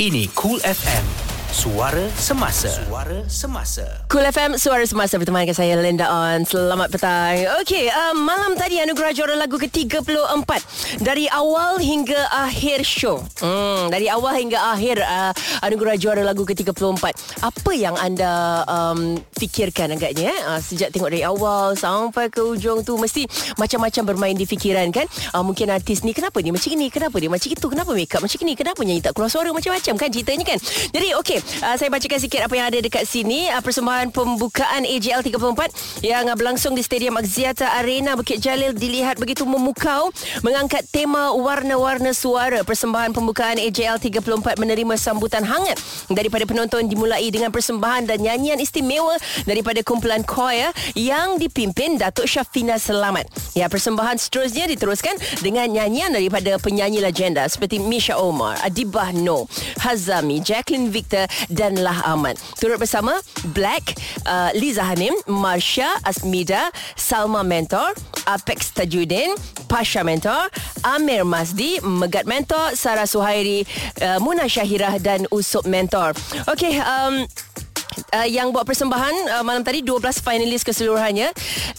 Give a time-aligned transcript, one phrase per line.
[0.00, 1.29] Ini Cool FM.
[1.50, 2.70] Suara Semasa.
[2.70, 3.82] Suara Semasa.
[4.06, 6.46] Cool FM Suara Semasa Bertemankan saya Linda On.
[6.46, 7.42] Selamat petang.
[7.58, 10.46] Okey uh, Malam tadi Anugerah juara lagu ke-34
[11.02, 13.18] Dari awal hingga akhir show.
[13.42, 15.34] Hmm, Dari awal hingga akhir uh,
[15.66, 17.02] Anugerah juara lagu ke-34
[17.42, 22.94] Apa yang anda um, Fikirkan agaknya uh, Sejak tengok dari awal Sampai ke ujung tu
[22.94, 23.26] Mesti
[23.58, 25.10] Macam-macam bermain di fikiran kan?
[25.34, 26.86] Uh, Mungkin artis ni Kenapa dia macam ini?
[26.94, 27.66] Kenapa dia macam itu?
[27.66, 28.54] Kenapa make up macam ini?
[28.54, 29.50] Kenapa nyanyi tak keluar suara?
[29.50, 30.58] Macam-macam kan ceritanya kan?
[30.94, 33.48] Jadi okey uh, saya bacakan sikit apa yang ada dekat sini.
[33.48, 39.16] Uh, persembahan pembukaan AJL 34 yang uh, berlangsung di Stadium Axiata Arena Bukit Jalil dilihat
[39.16, 40.12] begitu memukau
[40.44, 42.62] mengangkat tema warna-warna suara.
[42.66, 45.80] Persembahan pembukaan AJL 34 menerima sambutan hangat
[46.10, 49.16] daripada penonton dimulai dengan persembahan dan nyanyian istimewa
[49.46, 53.30] daripada kumpulan choir yang dipimpin Datuk Syafina Selamat.
[53.54, 59.46] Ya persembahan seterusnya diteruskan dengan nyanyian daripada penyanyi legenda seperti Misha Omar Adibah No
[59.78, 62.36] Hazami Jacqueline Victor dan Lah Ahmad.
[62.58, 63.18] Turut bersama
[63.56, 67.94] Black, uh, Liza Hanim, Marsha Asmida, Salma Mentor,
[68.26, 69.34] Apex Tajuddin,
[69.70, 70.50] Pasha Mentor,
[70.84, 73.64] Amir Masdi, Megat Mentor, Sarah Suhairi,
[74.02, 76.12] uh, Muna Syahirah dan Usop Mentor.
[76.50, 77.24] Okey, um,
[78.14, 81.30] uh, yang buat persembahan uh, malam tadi 12 finalis keseluruhannya.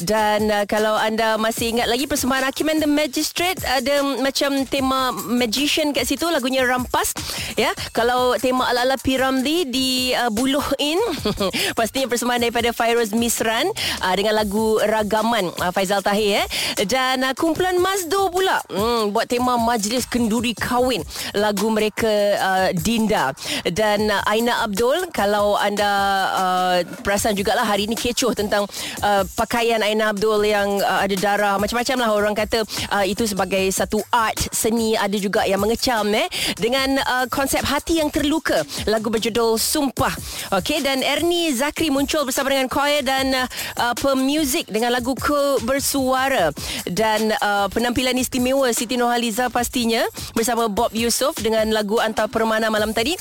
[0.02, 5.14] Dan uh, kalau anda masih ingat lagi persembahan Hakim and the Magistrate ada macam tema
[5.14, 7.14] magician kat situ lagunya Rampas
[7.56, 7.72] ya.
[7.96, 11.00] Kalau tema ala-ala Piramli di uh, Buluh In
[11.80, 13.70] pastinya persembahan daripada Fairoz Misran
[14.04, 16.46] uh, dengan lagu Ragaman uh, Faizal Tahir eh.
[16.88, 21.04] dan uh, kumpulan Mazdo pula hmm, buat tema Majlis Kenduri Kahwin
[21.36, 23.34] lagu mereka uh, Dinda.
[23.68, 28.68] Dan uh, Aina Abdul kalau anda uh, perasan jugalah hari ini kecoh tentang
[29.02, 31.56] uh, pakaian Aina Abdul yang uh, ada darah.
[31.58, 34.94] Macam-macam lah orang kata uh, itu sebagai satu art seni.
[34.96, 36.28] Ada juga yang mengecam eh
[36.60, 38.62] dengan uh, konsep hati yang terluka.
[38.86, 40.14] Lagu berjudul Sumpah.
[40.60, 46.52] Okey dan Ernie Zakri muncul bersama dengan choir dan uh, pemuzik dengan lagu Ke Bersuara.
[46.88, 50.04] Dan uh, penampilan istimewa Siti Nurhaliza pastinya
[50.36, 53.16] bersama Bob Yusof dengan lagu Antar Permana malam tadi.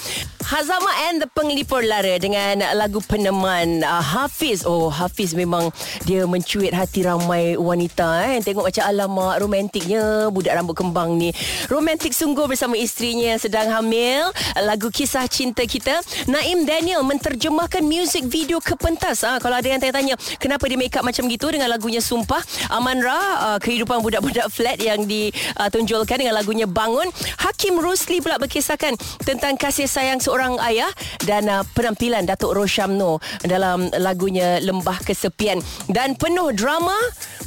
[0.51, 4.67] Hazama and the Penglipur Lara dengan lagu peneman uh, Hafiz.
[4.67, 5.71] Oh, Hafiz memang
[6.03, 8.43] dia mencuit hati ramai wanita eh.
[8.43, 11.31] Tengok macam alamak romantiknya budak rambut kembang ni.
[11.71, 14.35] Romantik sungguh bersama isterinya yang sedang hamil.
[14.61, 16.03] Lagu kisah cinta kita.
[16.27, 19.23] Naim Daniel menterjemahkan music video ke pentas.
[19.23, 22.43] Ha, kalau ada yang tanya-tanya kenapa dia make up macam gitu dengan lagunya Sumpah.
[22.75, 27.07] Aman Ra, uh, kehidupan budak-budak flat yang ditunjulkan dengan lagunya Bangun.
[27.39, 30.91] Hakim Rusli pula berkisahkan tentang kasih sayang seorang seorang ayah
[31.29, 35.65] dan uh, penampilan Datuk Roshamno dalam lagunya Lembah Kesepian.
[35.89, 36.93] Dan penuh drama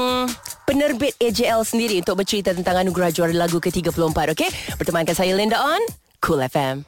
[0.68, 4.50] penerbit AJL sendiri untuk bercerita tentang anugerah juara lagu ke-34 okey.
[4.76, 5.80] Bertemankan saya Linda on
[6.20, 6.84] Cool FM.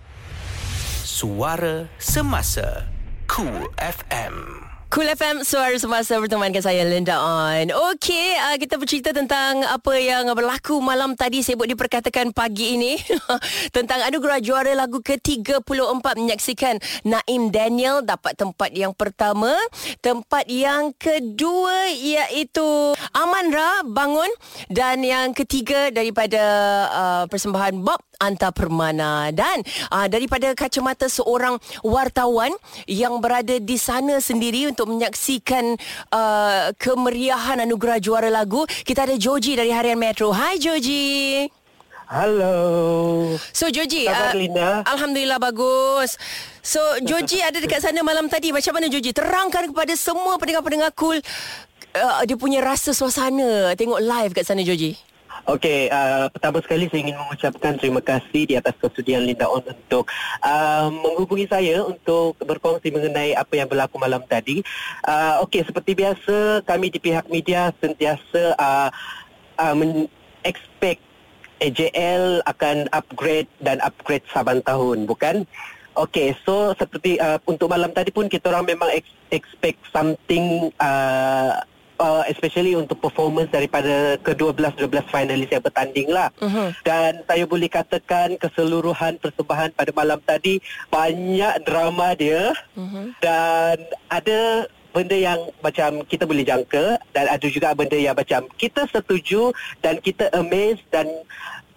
[1.07, 2.85] Suara semasa
[3.25, 4.60] Cool FM.
[4.91, 7.63] Cool FM Suara Semasa berteman dengan saya Linda On.
[7.95, 12.99] Okey uh, Kita bercerita tentang Apa yang berlaku malam tadi Sibuk diperkatakan pagi ini.
[13.77, 15.63] Tentang anugerah juara lagu ke-34
[16.19, 19.55] Menyaksikan Naim Daniel Dapat tempat yang pertama.
[20.03, 24.35] Tempat yang kedua Iaitu Aman Ra Bangun.
[24.67, 26.43] Dan yang ketiga Daripada
[26.91, 29.31] uh, Persembahan Bob Anta Permana.
[29.31, 29.63] Dan
[29.95, 32.51] uh, Daripada kacamata seorang wartawan
[32.91, 35.77] Yang berada di sana sendiri untuk menyaksikan
[36.13, 38.65] uh, kemeriahan anugerah juara lagu.
[38.69, 40.31] Kita ada Joji dari Harian Metro.
[40.31, 41.49] Hai Joji.
[42.11, 42.59] Halo.
[43.55, 44.35] So Joji, uh,
[44.83, 46.19] Alhamdulillah bagus.
[46.59, 48.51] So Joji ada dekat sana malam tadi.
[48.51, 49.15] Macam mana Joji?
[49.15, 51.23] Terangkan kepada semua pendengar-pendengar cool
[51.97, 55.10] uh, dia punya rasa suasana tengok live kat sana Joji.
[55.51, 60.07] Okey, uh, pertama sekali saya ingin mengucapkan terima kasih di atas kesudian Linda On untuk
[60.47, 64.63] uh, menghubungi saya untuk berkongsi mengenai apa yang berlaku malam tadi.
[65.03, 68.95] Uh, Okey, seperti biasa kami di pihak media sentiasa uh,
[69.59, 69.75] uh,
[70.47, 71.03] expect
[71.59, 75.51] AJL akan upgrade dan upgrade saban tahun, bukan?
[75.99, 78.95] Okey, so seperti uh, untuk malam tadi pun kita orang memang
[79.35, 81.59] expect something uh,
[82.01, 86.33] uh, especially untuk performance daripada ke-12 12 finalis yang bertanding lah.
[86.41, 86.73] Uh-huh.
[86.83, 90.59] Dan saya boleh katakan keseluruhan persembahan pada malam tadi
[90.89, 93.13] banyak drama dia uh-huh.
[93.21, 93.77] dan
[94.09, 99.55] ada benda yang macam kita boleh jangka dan ada juga benda yang macam kita setuju
[99.87, 101.07] dan kita amazed dan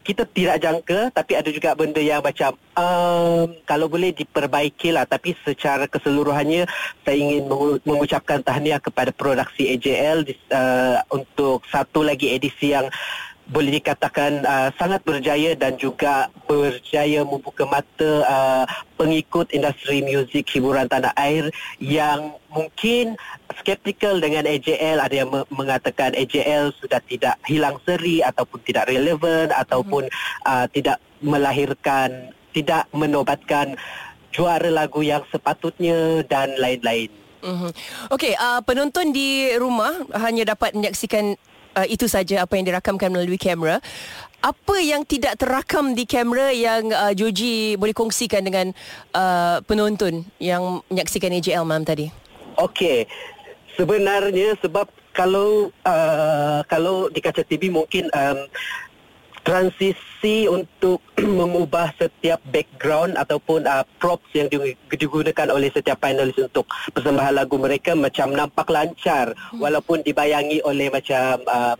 [0.03, 5.07] kita tidak jangka tapi ada juga benda yang macam um, kalau boleh diperbaiki lah.
[5.07, 6.67] Tapi secara keseluruhannya
[7.07, 7.47] saya ingin
[7.87, 12.91] mengucapkan tahniah kepada produksi AJL uh, untuk satu lagi edisi yang
[13.43, 20.87] boleh dikatakan uh, sangat berjaya dan juga berjaya membuka mata uh, pengikut industri muzik hiburan
[20.87, 21.51] tanah air
[21.83, 23.19] yang mungkin
[23.59, 30.07] skeptikal dengan AJL ada yang mengatakan AJL sudah tidak hilang seri ataupun tidak relevan ataupun
[30.47, 33.75] uh, tidak melahirkan tidak menobatkan
[34.31, 37.11] juara lagu yang sepatutnya dan lain-lain.
[37.43, 37.71] Mm-hmm.
[38.15, 41.35] Okey, uh, penonton di rumah hanya dapat menyaksikan
[41.75, 43.81] uh, itu saja apa yang dirakamkan melalui kamera.
[44.43, 48.75] Apa yang tidak terakam di kamera yang uh, Joji boleh kongsikan dengan
[49.15, 52.11] uh, penonton yang menyaksikan AJL malam tadi?
[52.59, 53.07] Okey.
[53.79, 58.39] Sebenarnya sebab kalau uh, kalau di kaca TV mungkin um,
[59.43, 61.03] transisi untuk
[61.39, 64.47] mengubah setiap background ataupun uh, props yang
[64.87, 69.59] digunakan oleh setiap panelis untuk persembahan lagu mereka macam nampak lancar hmm.
[69.59, 71.75] walaupun dibayangi oleh macam uh,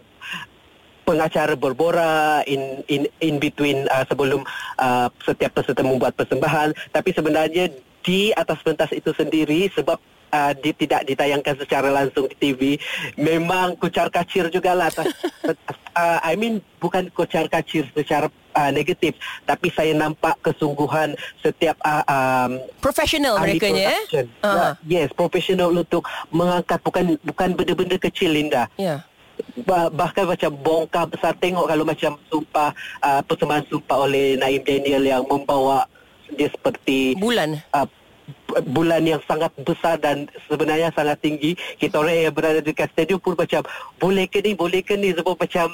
[1.04, 4.44] pengacara berbora in in in between uh, sebelum
[4.80, 7.72] uh, setiap peserta membuat persembahan tapi sebenarnya
[8.04, 10.00] di atas pentas itu sendiri sebab
[10.34, 12.62] uh, di, tidak ditayangkan secara langsung di TV
[13.16, 14.90] memang kucar kacir juga lah
[15.94, 18.28] uh, I mean bukan kucar kacir secara
[18.58, 19.16] uh, negatif.
[19.46, 22.52] Tapi saya nampak kesungguhan setiap uh, um,
[22.82, 23.94] profesional mereka ya
[24.42, 24.74] uh-huh.
[24.90, 26.04] yes profesional untuk
[26.34, 26.82] mengangkat.
[26.82, 28.68] Bukan bukan benda-benda kecil Linda.
[28.76, 29.06] Yeah
[29.98, 32.70] bahkan macam bongkar besar tengok kalau macam sumpah
[33.02, 35.90] uh, persembahan sumpah oleh Naim Daniel yang membawa
[36.38, 37.62] dia seperti bulan.
[37.74, 37.90] uh,
[38.70, 41.58] bulan yang sangat besar dan sebenarnya sangat tinggi.
[41.80, 43.66] Kita orang yang berada dekat stadium pun macam
[43.98, 45.12] boleh ke ni boleh ke ni?
[45.12, 45.74] Sebab macam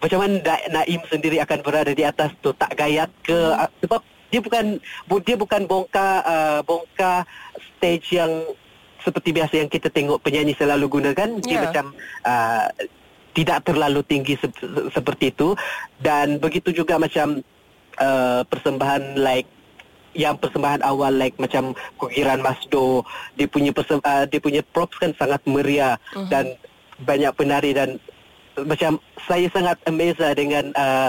[0.00, 2.52] macam mana Naim sendiri akan berada di atas tu?
[2.54, 3.36] Tak gayat ke?
[3.36, 3.68] Hmm.
[3.84, 4.00] sebab
[4.30, 4.64] dia bukan
[5.26, 7.26] dia bukan bongkar uh, bongkar
[7.76, 8.30] stage yang
[9.02, 11.40] seperti biasa yang kita tengok penyanyi selalu gunakan.
[11.42, 11.62] Dia yeah.
[11.66, 11.84] macam
[12.22, 12.66] uh,
[13.34, 15.58] tidak terlalu tinggi se- seperti itu.
[15.98, 17.42] Dan begitu juga macam
[17.98, 19.48] uh, persembahan like
[20.14, 23.06] yang persembahan awal like macam kukiran Masdo
[23.38, 26.26] dia punya persem, uh, dia punya props kan sangat meriah uh-huh.
[26.28, 26.54] dan
[27.00, 27.96] banyak penari dan
[28.66, 31.08] macam saya sangat amazed lah dengan uh,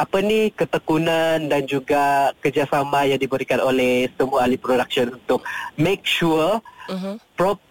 [0.00, 5.44] apa ni ketekunan dan juga kerjasama yang diberikan oleh semua ahli production untuk
[5.76, 6.58] make sure
[6.88, 7.14] uh-huh.
[7.36, 7.69] props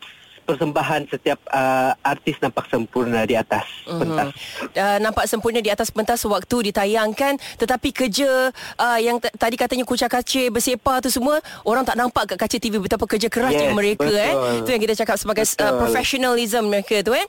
[0.50, 4.02] persembahan setiap uh, artis nampak sempurna di atas uh-huh.
[4.02, 4.30] pentas.
[4.74, 8.50] Uh, nampak sempurna di atas pentas sewaktu ditayangkan tetapi kerja
[8.82, 12.58] uh, yang t- tadi katanya kucak kacir bersepa tu semua orang tak nampak kat kaca
[12.58, 14.34] TV betapa kerja kerasnya yes, mereka eh.
[14.34, 14.50] betul.
[14.50, 14.62] eh.
[14.66, 17.26] Tu yang kita cakap sebagai uh, professionalism mereka tu eh.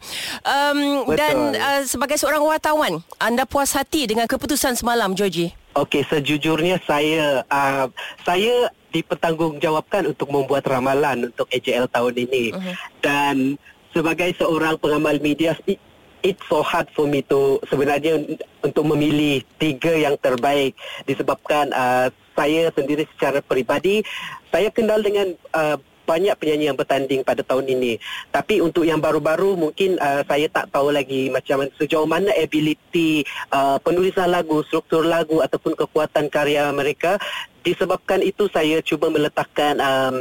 [0.49, 5.53] Um, dan uh, sebagai seorang wartawan anda puas hati dengan keputusan semalam Georgie?
[5.71, 7.87] Okey, sejujurnya saya uh,
[8.27, 12.45] saya dipertanggungjawabkan untuk membuat ramalan untuk AJL tahun ini.
[12.51, 12.75] Uh-huh.
[12.99, 13.55] Dan
[13.95, 15.79] sebagai seorang pengamal media, it,
[16.27, 18.19] it's so hard for me to sebenarnya
[18.61, 20.77] untuk memilih tiga yang terbaik
[21.09, 24.05] disebabkan uh, saya sendiri secara peribadi
[24.53, 25.77] saya kenal dengan uh,
[26.11, 28.03] banyak penyanyi yang bertanding pada tahun ini.
[28.35, 33.23] Tapi untuk yang baru-baru mungkin uh, saya tak tahu lagi macam sejauh mana ability
[33.55, 37.23] uh, penulisan lagu, struktur lagu ataupun kekuatan karya mereka.
[37.63, 40.15] Disebabkan itu saya cuba meletakkan um,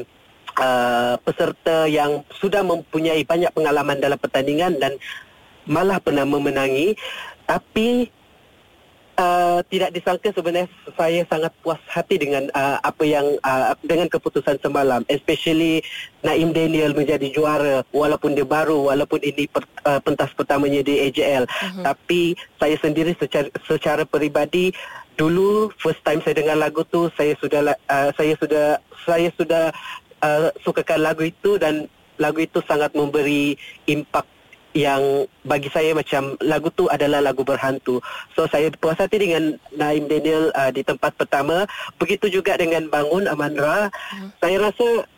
[0.61, 4.93] uh, peserta yang sudah mempunyai banyak pengalaman dalam pertandingan dan
[5.65, 6.93] malah pernah memenangi.
[7.49, 8.18] Tapi
[9.19, 14.55] Uh, tidak disangka sebenarnya saya sangat puas hati dengan uh, apa yang uh, dengan keputusan
[14.63, 15.83] semalam especially
[16.23, 21.43] Naim Daniel menjadi juara walaupun dia baru walaupun ini per, uh, pentas pertamanya di AJL
[21.43, 21.67] uh-huh.
[21.67, 21.83] Mhm.
[21.83, 24.71] tapi saya sendiri secara secara peribadi
[25.19, 29.75] dulu first time saya dengar lagu tu saya sudah uh, saya sudah saya sudah
[30.23, 31.91] uh, sukakan lagu itu dan
[32.23, 34.23] lagu itu sangat memberi impak
[34.77, 37.97] yang bagi saya macam lagu tu adalah lagu berhantu.
[38.37, 41.65] So saya puas hati dengan Naim Daniel uh, di tempat pertama.
[41.97, 43.89] Begitu juga dengan Bangun Amandra.
[44.13, 44.29] Hmm.
[44.37, 45.09] Saya rasa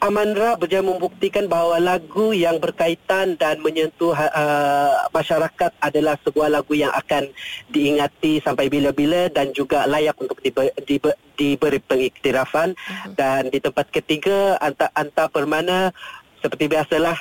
[0.00, 6.88] Amandra berjaya membuktikan bahawa lagu yang berkaitan dan menyentuh uh, masyarakat adalah sebuah lagu yang
[6.96, 7.28] akan
[7.68, 12.72] diingati sampai bila-bila dan juga layak untuk dibe- dibe- diberi pengiktirafan.
[12.78, 13.12] Hmm.
[13.12, 15.92] Dan di tempat ketiga Anta Anta Permana
[16.40, 17.20] seperti biasalah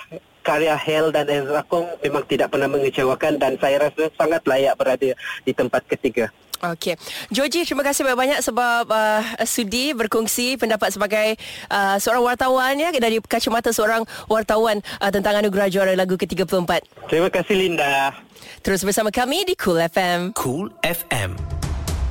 [0.49, 5.13] karya Hel dan Ezra Kong memang tidak pernah mengecewakan dan saya rasa sangat layak berada
[5.45, 6.33] di tempat ketiga.
[6.59, 6.99] Okey.
[7.31, 11.39] Joji, terima kasih banyak-banyak sebab uh, sudi berkongsi pendapat sebagai
[11.71, 16.83] uh, seorang wartawan ya dari kacamata seorang wartawan uh, tentang anugerah juara lagu ke-34.
[17.07, 18.11] Terima kasih Linda.
[18.59, 20.35] Terus bersama kami di Cool FM.
[20.35, 21.39] Cool FM.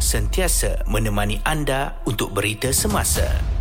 [0.01, 3.58] Sentiasa menemani anda untuk berita semasa.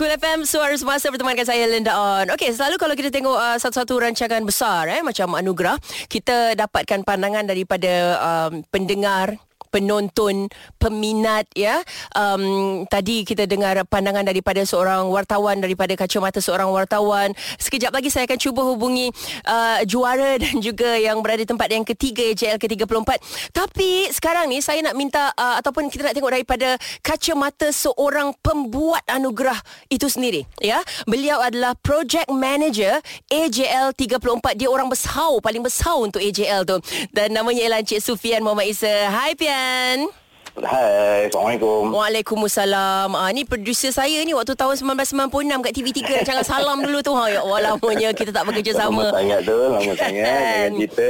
[0.00, 2.24] Cool FM Suara Semasa bertemankan saya Linda On.
[2.32, 5.76] Okey, selalu kalau kita tengok uh, satu-satu rancangan besar eh macam anugerah,
[6.08, 9.36] kita dapatkan pandangan daripada um, pendengar
[9.70, 11.80] penonton, peminat ya.
[12.12, 17.32] Um, tadi kita dengar pandangan daripada seorang wartawan daripada kacamata seorang wartawan.
[17.56, 19.14] Sekejap lagi saya akan cuba hubungi
[19.46, 23.10] uh, juara dan juga yang berada tempat yang ketiga AJL ke-34.
[23.54, 29.06] Tapi sekarang ni saya nak minta uh, ataupun kita nak tengok daripada kacamata seorang pembuat
[29.06, 29.56] anugerah
[29.88, 30.82] itu sendiri ya.
[31.06, 32.98] Beliau adalah project manager
[33.30, 34.58] AJL 34.
[34.58, 36.76] Dia orang besar paling besar untuk AJL tu.
[37.14, 39.12] Dan namanya ialah Encik Sufian Muhammad Isa.
[39.12, 39.59] Hai Pian.
[39.60, 40.19] And.
[40.58, 41.94] Hai, Assalamualaikum.
[41.94, 43.14] Waalaikumsalam.
[43.14, 47.14] Ah ni producer saya ni waktu tahun 1996 kat TV3 jangan salam dulu tu.
[47.14, 49.14] Ha ya Allah lamanya kita tak bekerja sama.
[49.14, 51.08] Lama sangat tu, lama sangat jangan cerita.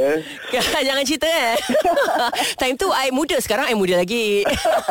[0.92, 1.56] jangan cerita eh.
[2.60, 4.44] Time tu I muda sekarang I muda lagi.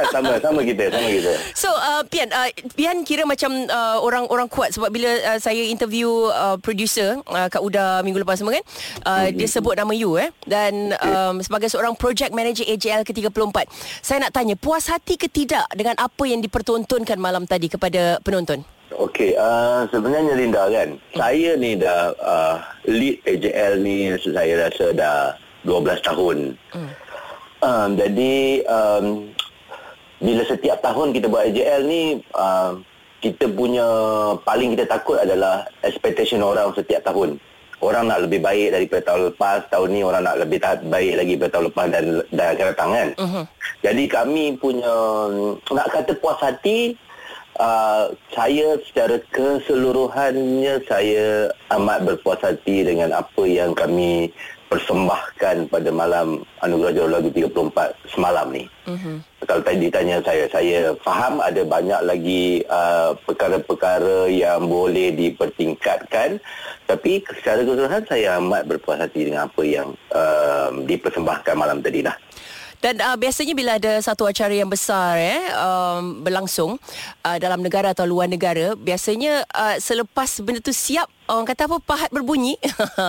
[0.09, 1.33] sama sama kita, sama kita.
[1.53, 6.09] So uh, Pian uh, Pian kira macam uh, orang-orang kuat sebab bila uh, saya interview
[6.33, 8.65] uh, producer uh, kat Uda minggu lepas semua kan
[9.05, 9.37] uh, mm-hmm.
[9.37, 13.69] dia sebut nama you eh dan um, sebagai seorang project manager AJL ke-34.
[14.01, 18.63] Saya nak tanya puas hati ke tidak dengan apa yang dipertontonkan malam tadi kepada penonton?
[18.95, 21.19] Okey, uh, sebenarnya Linda kan, hmm.
[21.19, 22.55] saya ni dah uh,
[22.87, 25.35] lead AJL ni saya rasa dah
[25.67, 26.37] 12 tahun.
[26.71, 26.91] Hmm.
[27.59, 29.05] Um, jadi um,
[30.23, 32.79] bila setiap tahun kita buat AJL ni uh,
[33.19, 33.83] kita punya
[34.47, 37.43] paling kita takut adalah expectation orang setiap tahun
[37.79, 41.51] orang nak lebih baik daripada tahun lepas tahun ni orang nak lebih baik lagi daripada
[41.55, 42.03] tahun lepas dan
[42.35, 43.45] dan akan datang kan uh-huh.
[43.83, 44.95] jadi kami punya
[45.71, 46.99] nak kata puas hati
[47.59, 54.31] uh, saya secara keseluruhannya saya amat berpuas hati dengan apa yang kami
[54.69, 58.69] persembahkan pada malam Anugerah Juara Lagu 34 semalam ni.
[58.85, 59.17] Uh-huh.
[59.49, 66.37] Kalau tadi ditanya saya, saya faham ada banyak lagi uh, perkara-perkara yang boleh dipertingkatkan
[66.85, 72.17] tapi secara keseluruhan saya amat berpuas hati dengan apa yang uh, dipersembahkan malam tadi lah.
[72.79, 76.79] Dan uh, biasanya bila ada satu acara yang besar eh um, berlangsung
[77.27, 81.77] uh, dalam negara atau luar negara, biasanya uh, selepas benda tu siap orang kata apa
[81.83, 82.55] pahat berbunyi.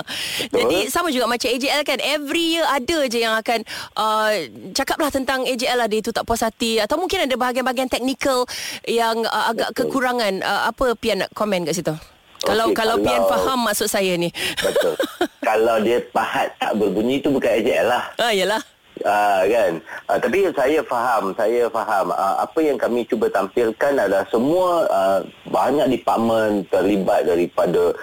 [0.58, 3.62] Jadi sama juga macam AJL kan, every year ada je yang akan
[3.94, 4.34] uh,
[4.74, 8.44] cakaplah tentang AJL lah dia tu tak puas hati atau mungkin ada bahagian-bahagian teknikal
[8.90, 9.86] yang uh, agak Betul.
[9.86, 10.42] kekurangan.
[10.42, 11.94] Uh, apa Pian nak komen kat situ?
[12.40, 14.34] Kalau okay, kalau, kalau Pian faham maksud saya ni.
[14.58, 14.98] Betul.
[15.48, 18.04] kalau dia pahat tak berbunyi tu bukan AJL lah.
[18.18, 18.60] Ah, yalah.
[19.00, 19.72] Uh, kan?
[20.08, 22.12] Uh, tapi saya faham saya faham.
[22.12, 27.96] Uh, apa yang kami cuba tampilkan adalah semua uh, banyak department terlibat daripada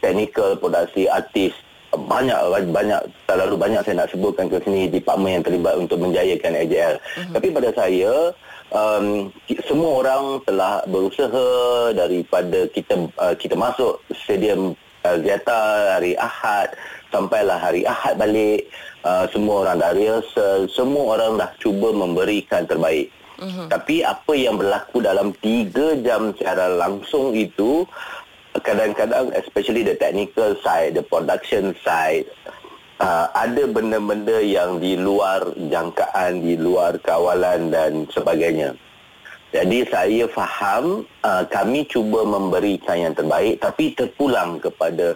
[0.00, 1.52] technical produksi artis.
[1.92, 6.96] Banyak banyak terlalu banyak saya nak sebutkan ke sini department yang terlibat untuk menjayakan AJL
[6.96, 7.32] uh-huh.
[7.36, 8.12] tapi pada saya
[8.72, 9.28] um,
[9.68, 11.46] semua orang telah berusaha
[11.96, 15.60] daripada kita uh, kita masuk stadium uh, Ziata
[15.98, 16.74] hari Ahad
[17.12, 18.66] sampailah hari Ahad balik
[19.04, 23.68] uh, semua orang dah rehearsal semua orang dah cuba memberikan terbaik uh-huh.
[23.68, 27.84] tapi apa yang berlaku dalam 3 jam secara langsung itu
[28.60, 32.28] kadang-kadang especially the technical side the production side
[33.00, 38.76] uh, ada benda-benda yang di luar jangkaan di luar kawalan dan sebagainya
[39.52, 45.12] jadi saya faham uh, kami cuba memberikan yang terbaik tapi terpulang kepada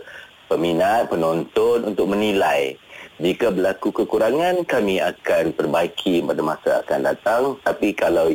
[0.52, 2.76] peminat, penonton untuk menilai.
[3.16, 7.42] Jika berlaku kekurangan, kami akan perbaiki pada masa akan datang.
[7.64, 8.28] Tapi kalau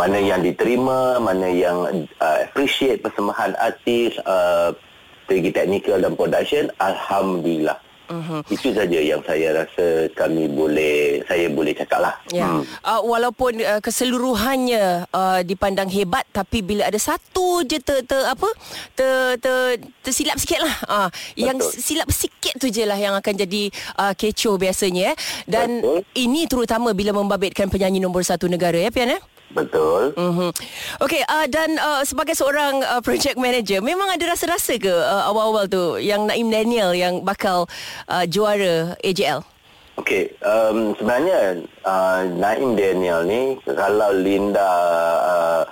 [0.00, 4.72] mana yang diterima, mana yang uh, appreciate persembahan artis, uh,
[5.28, 7.76] segi teknikal dan production, Alhamdulillah.
[8.12, 8.44] Uh-huh.
[8.52, 12.14] Itu saja yang saya rasa kami boleh saya boleh cakap lah.
[12.28, 12.44] Ya.
[12.44, 12.62] Hmm.
[12.84, 18.48] Uh, walaupun uh, keseluruhannya uh, dipandang hebat, tapi bila ada satu je ter, ter apa
[18.92, 20.76] ter, ter, tersilap sikit lah.
[20.84, 21.08] Uh,
[21.40, 25.16] yang silap sikit tu je lah yang akan jadi uh, kecoh biasanya.
[25.16, 25.16] Eh.
[25.48, 26.04] Dan Betul.
[26.20, 29.20] ini terutama bila membabitkan penyanyi nombor satu negara ya Pian eh?
[29.52, 30.16] Betul.
[30.16, 30.50] Mm-hmm.
[31.04, 35.68] Okey, uh, dan uh, sebagai seorang uh, project manager, memang ada rasa-rasa ke uh, awal-awal
[35.68, 37.68] tu yang Naim Daniel yang bakal
[38.08, 39.44] uh, juara AJL?
[40.00, 44.72] Okey, um, sebenarnya uh, Naim Daniel ni kalau Linda
[45.20, 45.62] uh,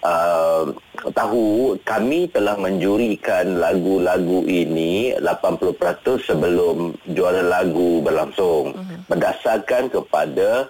[0.00, 0.64] uh,
[1.12, 5.76] tahu kami telah menjurikan lagu-lagu ini 80%
[6.24, 8.98] sebelum juara lagu berlangsung uh-huh.
[9.12, 10.64] berdasarkan kepada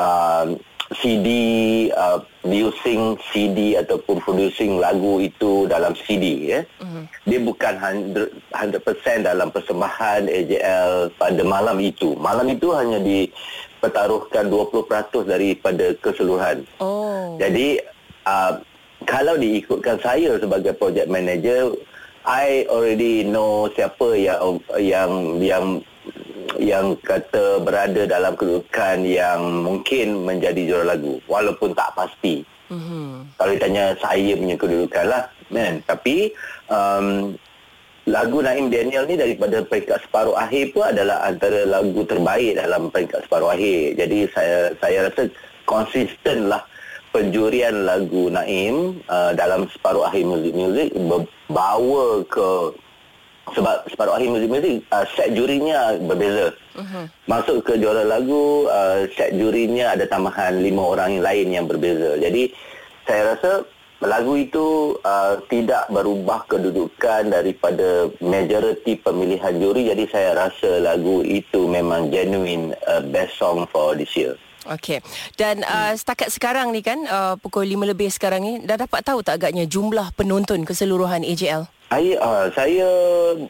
[0.00, 0.56] uh,
[0.98, 1.28] CD
[1.94, 6.60] uh, producing CD ataupun producing lagu itu dalam CD ya.
[6.82, 7.06] Uh-huh.
[7.30, 7.74] Dia bukan
[8.10, 12.18] 100%, 100% dalam persembahan AJL pada malam itu.
[12.18, 16.66] Malam itu hanya dipertaruhkan 20% daripada keseluruhan.
[16.82, 17.38] Oh.
[17.38, 17.78] Jadi
[18.26, 18.58] uh,
[19.06, 21.70] kalau diikutkan saya sebagai project manager
[22.26, 25.64] I already know siapa yang yang yang
[26.60, 32.44] yang kata berada dalam kedudukan yang mungkin menjadi juara lagu walaupun tak pasti.
[32.70, 33.34] Mm-hmm.
[33.40, 35.82] Kalau ditanya saya punya kedudukan lah kan.
[35.88, 36.30] Tapi
[36.70, 37.34] um,
[38.06, 43.26] lagu Naim Daniel ni daripada peringkat separuh akhir pun adalah antara lagu terbaik dalam peringkat
[43.26, 43.98] separuh akhir.
[43.98, 45.22] Jadi saya saya rasa
[45.64, 46.62] konsisten lah
[47.10, 50.94] penjurian lagu Naim uh, dalam separuh akhir muzik-muzik
[51.50, 52.70] bawa ke
[53.52, 56.54] sebab separuh akhir muzik-muzik uh, set jurinya berbeza.
[56.76, 57.04] Uh-huh.
[57.26, 62.18] Masuk ke juara lagu uh, set jurinya ada tambahan lima orang yang lain yang berbeza.
[62.18, 62.52] Jadi
[63.04, 63.66] saya rasa
[64.00, 71.68] lagu itu uh, tidak berubah kedudukan daripada majoriti pemilihan juri jadi saya rasa lagu itu
[71.68, 74.32] memang genuine uh, best song for this year.
[74.68, 75.00] Okey.
[75.40, 79.24] Dan uh, setakat sekarang ni kan uh, pukul 5 lebih sekarang ni dah dapat tahu
[79.24, 81.79] tak agaknya jumlah penonton keseluruhan AJL?
[81.90, 82.88] Saya uh, saya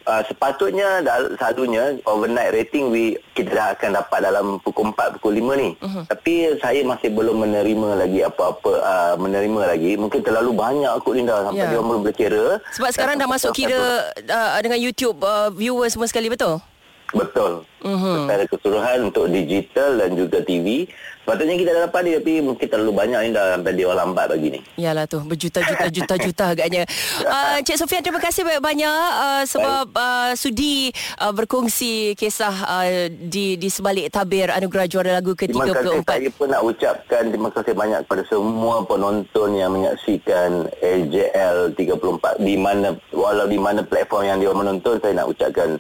[0.09, 1.05] uh, sepatutnya
[1.37, 5.71] satunya overnight rating we kita dah akan dapat dalam pukul 4 pukul 5 ni.
[5.77, 6.05] Uh-huh.
[6.09, 10.01] Tapi saya masih belum menerima lagi apa-apa uh, menerima lagi.
[10.01, 11.69] Mungkin terlalu banyak aku Linda sampai yeah.
[11.69, 12.45] dia belum boleh kira.
[12.81, 16.65] Sebab sekarang dah masuk kira uh, dengan YouTube uh, viewers semua sekali betul?
[17.11, 17.67] Betul.
[17.81, 18.29] Uh-huh.
[18.29, 20.85] Secara keseluruhan untuk digital dan juga TV.
[21.21, 24.49] Sepatutnya kita dah dapat dia tapi mungkin terlalu banyak ni dah sampai dia lambat bagi
[24.51, 24.61] ni.
[24.83, 26.83] Yalah tu berjuta-juta-juta-juta agaknya.
[27.23, 30.91] Uh, Cik Sofian terima kasih banyak-banyak uh, sebab uh, sudi
[31.23, 35.55] uh, berkongsi kisah uh, di di sebalik tabir anugerah juara lagu ke-34.
[35.55, 41.73] Terima kasih saya pun nak ucapkan terima kasih banyak kepada semua penonton yang menyaksikan AJL
[41.79, 45.79] 34 di mana walau di mana platform yang dia menonton saya nak ucapkan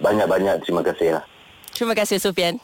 [0.00, 1.24] banyak-banyak terima kasih lah.
[1.70, 2.58] Terima kasih Sufian.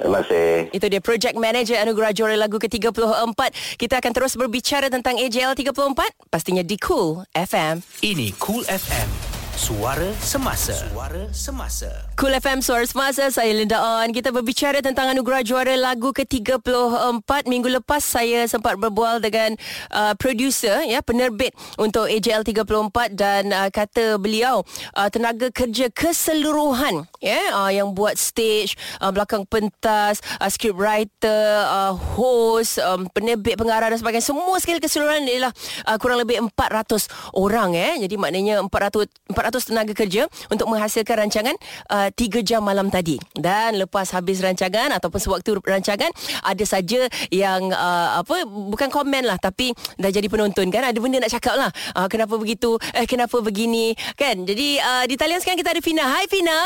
[0.00, 0.72] Terima kasih.
[0.72, 3.40] Itu dia Project Manager Anugerah Juara Lagu ke-34.
[3.76, 6.32] Kita akan terus berbicara tentang AJL 34.
[6.32, 7.84] Pastinya di Cool FM.
[8.00, 9.29] Ini Cool FM.
[9.60, 10.72] Suara Semasa.
[10.72, 11.92] Suara Semasa.
[12.16, 13.28] Cool FM Suara Semasa.
[13.28, 14.08] Saya Linda On.
[14.08, 19.52] Kita berbicara tentang Anugerah Juara Lagu ke-34 Minggu lepas saya sempat berbual dengan
[19.92, 24.64] uh, Producer ya Penerbit untuk AJL 34 Dan uh, kata beliau
[24.96, 31.92] uh, Tenaga kerja keseluruhan ya uh, Yang buat stage uh, Belakang pentas uh, Scriptwriter uh,
[32.16, 34.24] Host um, Penerbit pengarah dan sebagainya.
[34.24, 35.52] Semua sekali keseluruhan ialah
[35.84, 38.00] uh, Kurang lebih 400 orang eh.
[38.08, 39.04] Jadi maknanya 400
[39.36, 41.56] 400 tenaga kerja untuk menghasilkan rancangan
[41.90, 43.18] uh, 3 jam malam tadi.
[43.34, 46.14] Dan lepas habis rancangan ataupun sewaktu rancangan
[46.46, 51.18] ada saja yang uh, apa bukan komen lah tapi dah jadi penonton kan ada benda
[51.18, 51.70] nak cakap lah.
[51.96, 52.78] Uh, kenapa begitu?
[52.94, 53.96] Eh kenapa begini?
[54.14, 54.46] Kan?
[54.46, 56.04] Jadi uh, di talian sekarang kita ada Fina.
[56.06, 56.58] Hai Fina.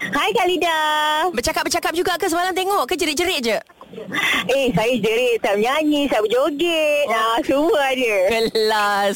[0.00, 0.78] Hai Kak Lida.
[1.30, 3.58] Bercakap-bercakap juga ke semalam tengok ke jerit-jerit je?
[4.50, 7.06] Eh, saya jerit, saya menyanyi, saya berjoget.
[7.06, 7.14] Oh.
[7.14, 8.14] Ah, semua ada.
[8.26, 9.12] Kelas.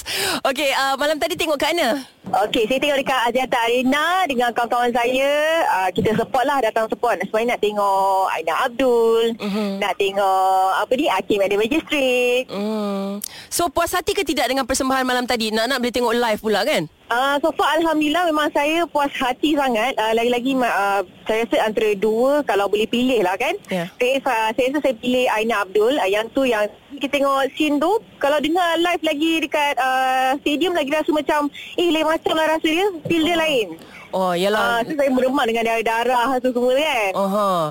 [0.47, 2.07] Okey, uh, malam tadi tengok kat mana?
[2.47, 5.33] Okey, saya tengok dekat Aziata Arena dengan kawan-kawan saya.
[5.67, 7.19] Uh, kita support lah, datang support.
[7.19, 9.25] Sebenarnya nak tengok Aina Abdul.
[9.35, 9.71] Uh-huh.
[9.83, 12.47] Nak tengok, apa ni, Hakim Ada Magistrate.
[12.47, 13.19] Uh.
[13.51, 15.51] So, puas hati ke tidak dengan persembahan malam tadi?
[15.51, 16.87] Nak-nak boleh tengok live pula kan?
[17.09, 19.97] Uh, so far Alhamdulillah memang saya puas hati sangat.
[19.97, 23.57] Uh, lagi-lagi uh, saya rasa antara dua kalau boleh pilih lah kan.
[23.73, 23.89] Yeah.
[23.97, 25.97] Saya, uh, saya rasa saya pilih Aina Abdul.
[25.97, 26.69] Uh, yang tu yang
[27.01, 27.97] kita tengok scene tu.
[28.21, 31.49] Kalau dengar live lagi dekat uh, stadium lagi rasa macam
[31.81, 32.87] eh lain macam lah rasa dia.
[33.09, 33.81] Feel dia lain.
[34.09, 34.81] Oh, yalah.
[34.81, 37.11] Uh, saya meremah dengan darah-darah tu semua kan.
[37.13, 37.63] Uh-huh.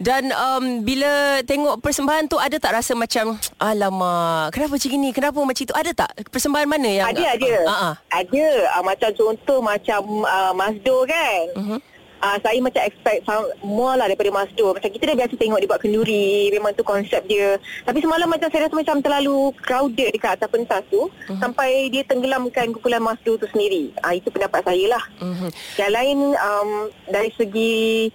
[0.00, 5.10] Dan um, bila tengok persembahan tu, ada tak rasa macam, alamak, kenapa macam ni?
[5.12, 5.74] Kenapa macam itu?
[5.76, 7.08] Ada tak persembahan mana yang...
[7.12, 7.52] Ada, ada.
[7.68, 7.94] Uh-huh.
[8.08, 8.46] Ada.
[8.72, 11.40] Uh, macam contoh, macam uh, Masdo kan.
[11.60, 11.80] Uh-huh
[12.22, 13.26] uh, saya macam expect
[13.60, 14.72] more lah daripada Masdo.
[14.72, 16.48] Macam kita dah biasa tengok dia buat kenduri.
[16.54, 17.58] Memang tu konsep dia.
[17.82, 21.10] Tapi semalam macam saya rasa macam terlalu crowded dekat atas pentas tu.
[21.10, 21.38] Uh-huh.
[21.42, 23.90] Sampai dia tenggelamkan kumpulan Masdo tu sendiri.
[24.00, 25.04] Uh, itu pendapat saya lah.
[25.18, 25.50] Uh-huh.
[25.76, 26.70] Yang lain um,
[27.10, 28.08] dari segi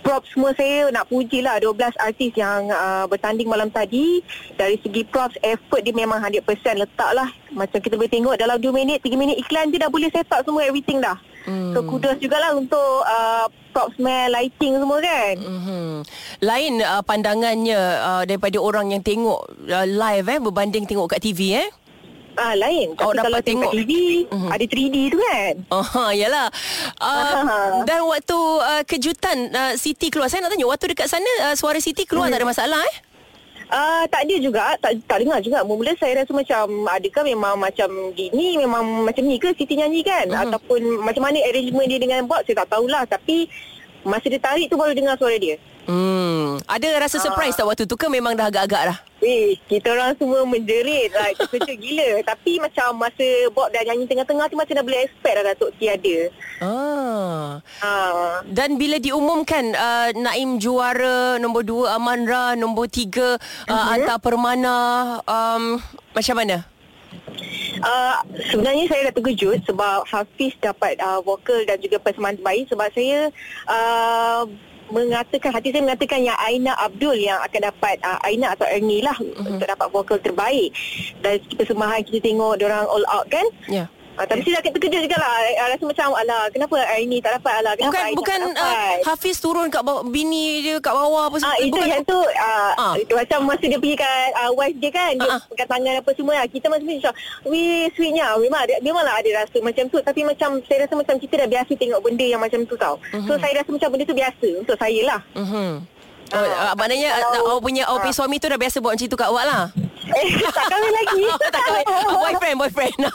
[0.00, 4.24] prop semua saya nak puji lah 12 artis yang uh, bertanding malam tadi
[4.56, 6.40] dari segi props effort dia memang 100%
[6.80, 10.08] letak lah macam kita boleh tengok dalam 2 minit 3 minit iklan dia dah boleh
[10.08, 11.72] set up semua everything dah Hmm.
[11.72, 15.34] So kudos jugalah untuk uh, props man, lighting semua kan.
[15.36, 15.88] Mm-hmm.
[16.40, 21.56] Lain uh, pandangannya uh, daripada orang yang tengok uh, live eh berbanding tengok kat TV
[21.56, 21.68] eh?
[22.34, 22.94] Ah lain.
[22.94, 23.72] Tapi Oh, dapat kalau tengok.
[23.74, 23.90] TV,
[24.26, 24.48] Mhm.
[24.48, 25.54] ada 3D tu kan.
[25.70, 26.46] Oh, yalah.
[26.96, 27.82] Uh, Ah.
[27.84, 31.76] dan waktu uh, kejutan uh, Siti keluar, saya nak tanya, waktu dekat sana uh, suara
[31.78, 32.94] Siti keluar tak ada masalah eh?
[33.70, 35.62] Ah tak ada juga, tak tak dengar juga.
[35.62, 40.26] Mula-mula saya rasa macam adakah memang macam gini, memang macam ni ke Siti nyanyi kan?
[40.26, 40.42] Mhm.
[40.42, 43.06] Ataupun macam mana arrangement dia dengan bot saya tak tahulah.
[43.06, 43.46] Tapi
[44.02, 45.54] masa dia tarik tu baru dengar suara dia.
[45.86, 48.98] Hmm, ada rasa surprise tak waktu tu ke memang dah agak-agak dah?
[49.20, 51.28] Weh, kita orang semua menjerit lah.
[51.38, 52.10] Terkejut gila.
[52.24, 55.80] Tapi macam masa Bob dah nyanyi tengah-tengah tu macam dah boleh expect dah Datuk T
[55.92, 56.18] ada.
[56.64, 57.46] Ah.
[57.84, 58.40] Ah.
[58.48, 63.36] Dan bila diumumkan uh, Naim juara nombor dua Amanra nombor tiga
[63.68, 63.92] uh, Mhm.
[63.96, 64.76] Anta Permana
[65.24, 65.80] um,
[66.16, 66.64] macam mana?
[67.80, 68.16] Uh,
[68.52, 73.32] sebenarnya saya dah terkejut sebab Hafiz dapat uh, vokal dan juga persembahan terbaik sebab saya
[73.66, 74.44] uh,
[74.90, 79.16] mengatakan hati saya mengatakan yang Aina Abdul yang akan dapat uh, Aina atau Ernie lah
[79.16, 79.46] uh-huh.
[79.46, 80.70] untuk dapat vokal terbaik
[81.22, 83.86] dan persembahan kita tengok orang all out kan Ya.
[84.20, 87.52] Uh, tapi saya dah terkejut juga lah uh, rasa macam alah kenapa Aini tak dapat
[87.56, 90.92] alah kenapa Bukan Aina bukan tak uh, dapat Hafiz turun kat bawah, bini dia kat
[90.92, 91.56] bawah apa Ah semua.
[91.58, 92.94] itu bukan yang tu ah, Ah.
[92.94, 95.40] itu macam masa dia pergi kat uh, wife dia kan dia Ah, ah.
[95.46, 96.46] pegang tangan apa semua lah.
[96.46, 97.12] kita macam macam
[97.44, 101.34] weh sweetnya memang ada memanglah ada rasa macam tu tapi macam saya rasa macam kita
[101.36, 103.24] dah biasa tengok benda yang macam tu tau Mhm.
[103.24, 105.72] so saya rasa macam benda tu biasa untuk saya lah Mhm.
[106.30, 109.06] Oh, uh, maknanya uh, Kalau- awak punya awak punya suami tu dah biasa buat macam
[109.06, 109.62] tu kat awak lah.
[110.10, 111.22] eh tak kahwin lagi
[111.54, 111.86] tak kahwin.
[111.86, 112.96] Oh, boyfriend, boyfriend.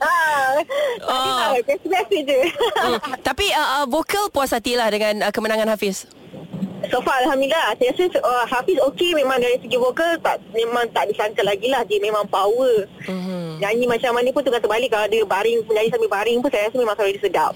[0.00, 0.54] ah,
[1.02, 1.10] Oh.
[1.10, 1.50] oh.
[1.60, 2.98] biasa-biasa je hmm.
[3.20, 6.06] Tapi uh, uh, vokal puas hati lah dengan uh, kemenangan Hafiz.
[6.86, 11.06] So far Alhamdulillah Saya rasa uh, Hafiz okey Memang dari segi vokal tak Memang tak
[11.06, 13.60] disangka lagi lah Dia memang power Mhm.
[13.60, 16.76] Nyanyi macam mana pun Tengah terbalik Kalau dia baring Nyanyi sambil baring pun Saya rasa
[16.76, 17.52] memang suara dia sedap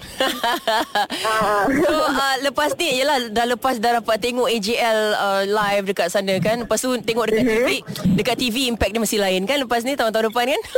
[1.21, 1.63] Ah.
[1.83, 6.37] so uh, lepas ni Yelah dah lepas dah dapat tengok AJL uh, live dekat sana
[6.37, 7.69] kan Lepas tu tengok dekat TV
[8.13, 10.61] Dekat TV impact dia mesti lain kan Lepas ni tahun-tahun depan kan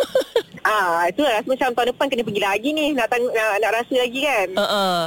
[0.61, 3.71] Ah, itu lah rasa macam tahun depan kena pergi lagi ni nak tang- nak, nak
[3.73, 4.47] rasa lagi kan.
[4.53, 4.99] uh-uh.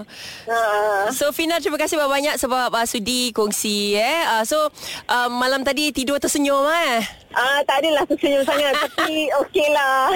[0.51, 1.03] Ah.
[1.11, 4.27] So Fina terima kasih banyak-banyak Sebab uh, sudi kongsi eh.
[4.29, 4.67] uh, So
[5.07, 10.11] uh, malam tadi tidur tersenyum eh Ah, tak adalah tersenyum sangat tapi okey lah.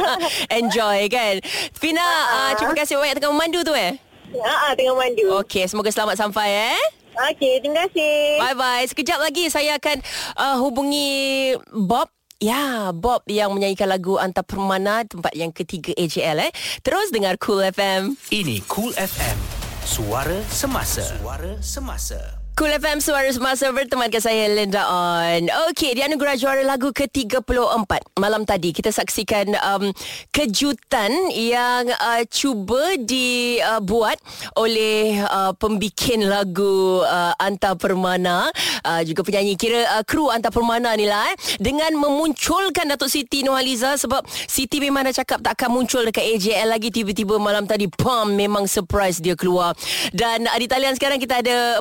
[0.60, 1.40] Enjoy kan
[1.72, 3.96] Fina uh, terima kasih banyak tengah memandu tu eh
[4.38, 5.24] ah, ah, tengah mandu.
[5.40, 6.80] Okey semoga selamat sampai eh
[7.12, 8.40] Okey, terima kasih.
[8.40, 8.84] Bye bye.
[8.88, 10.00] Sekejap lagi saya akan
[10.32, 12.08] uh, hubungi Bob.
[12.42, 16.52] Ya, Bob yang menyanyikan lagu Anta Permana tempat yang ketiga AJL eh.
[16.82, 18.18] Terus dengar Cool FM.
[18.34, 19.38] Ini Cool FM.
[19.86, 21.06] Suara semasa.
[21.06, 22.41] Suara semasa.
[22.52, 25.40] Cool FM Suara Semasa bertemankan saya Linda On.
[25.72, 28.12] Okey, dianugerah juara lagu ke-34.
[28.20, 29.88] Malam tadi kita saksikan um,
[30.28, 38.52] kejutan yang uh, cuba dibuat uh, oleh uh, pembikin lagu uh, Anta Permana
[38.84, 43.48] uh, juga penyanyi kira uh, kru Anta Permana ni lah eh dengan memunculkan Datuk Siti
[43.48, 47.88] Nurhaliza sebab Siti memang dah cakap tak akan muncul dekat AJL lagi tiba-tiba malam tadi
[47.88, 49.72] pam memang surprise dia keluar.
[50.12, 51.80] Dan uh, di talian sekarang kita ada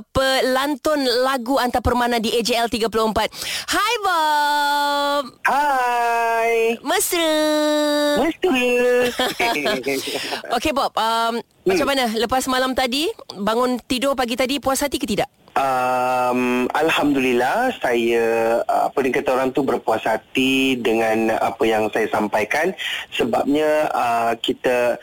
[0.61, 2.93] pelantun lagu Anta Permana di AJL 34.
[3.65, 5.23] Hai Bob.
[5.41, 6.77] Hai.
[6.85, 7.33] Mesra.
[8.21, 8.61] Mesra.
[10.61, 11.65] Okey Bob, um, hmm.
[11.65, 13.09] macam mana lepas malam tadi
[13.41, 15.33] bangun tidur pagi tadi puas hati ke tidak?
[15.57, 22.05] Um, Alhamdulillah saya uh, apa ni kata orang tu berpuas hati dengan apa yang saya
[22.07, 22.69] sampaikan
[23.11, 25.01] sebabnya uh, kita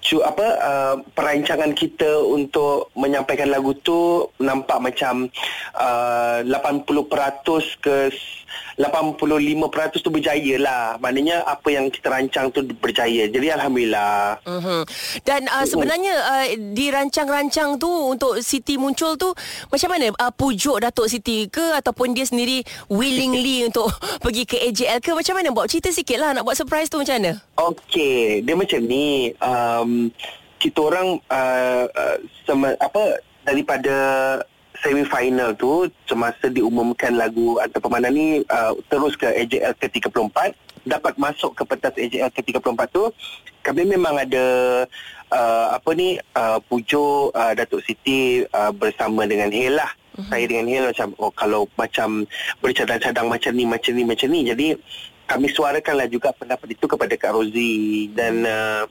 [0.00, 5.28] cu, apa uh, perancangan kita untuk menyampaikan lagu tu nampak macam
[5.76, 7.96] uh, 80% ke
[8.78, 14.80] 85% tu berjaya lah maknanya apa yang kita rancang tu berjaya jadi Alhamdulillah Mm-hmm.
[15.24, 19.30] Dan uh, sebenarnya uh, dirancang-rancang tu untuk Siti muncul tu
[19.70, 20.12] macam mana?
[20.16, 25.34] Uh, pujuk Datuk Siti ke ataupun dia sendiri willingly untuk pergi ke AJL ke macam
[25.38, 25.48] mana?
[25.54, 27.32] Buat cerita sikit lah nak buat surprise tu macam mana?
[27.58, 29.32] Okey, dia macam ni.
[29.40, 30.10] Um,
[30.60, 33.94] kita orang uh, uh, sama, apa daripada
[34.80, 40.36] semi-final tu semasa diumumkan lagu Anta Pemanah ni uh, terus ke AJL ke-34
[40.88, 43.12] dapat masuk ke pentas AJL ke-34 tu
[43.60, 44.44] kami memang ada
[45.30, 49.92] uh, apa ni uh, pujuk uh, Datuk Siti uh, bersama dengan Hel lah.
[50.10, 50.26] Uh-huh.
[50.26, 52.26] saya dengan Hel macam oh kalau macam
[52.58, 54.40] bercadang-cadang macam ni macam ni macam ni.
[54.48, 54.68] Jadi
[55.28, 58.10] kami suarakanlah juga pendapat itu kepada Kak Rozi.
[58.10, 58.82] Dan uh,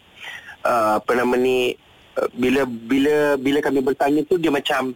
[0.63, 1.73] uh, apa nama ni
[2.15, 4.95] uh, bila bila bila kami bertanya tu dia macam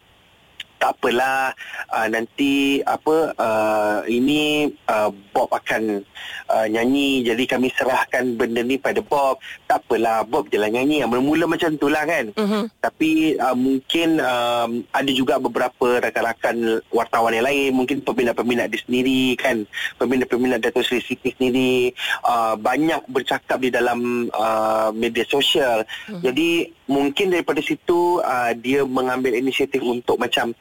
[0.84, 1.56] tak apalah
[1.96, 6.04] uh, nanti apa uh, ini uh, Bob akan
[6.52, 7.24] uh, nyanyi.
[7.24, 9.39] Jadi kami serahkan benda ni pada Bob.
[9.63, 11.08] Tak apalah Bob je lah nyanyi.
[11.08, 12.36] Mula-mula macam tu lah kan.
[12.36, 12.67] Mhm.
[12.84, 17.72] tapi uh, mungkin um, ada juga beberapa rakan-rakan wartawan yang lain.
[17.80, 19.63] Mungkin peminat-peminat dia sendiri kan.
[19.96, 21.96] Peminat-peminat Dato' Sri Siti sendiri.
[22.28, 25.88] Uh, banyak bercakap di dalam uh, media sosial.
[26.10, 26.19] Hmm.
[26.19, 30.52] jadi mungkin daripada situ uh, dia mengambil inisiatif untuk macam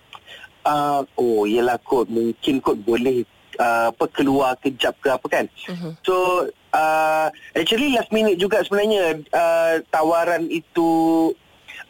[0.65, 3.23] uh, oh yelah kot mungkin kot boleh
[3.57, 5.99] uh, apa keluar kejap ke apa kan Mhm.
[6.01, 11.31] so uh, actually last minute juga sebenarnya uh, tawaran itu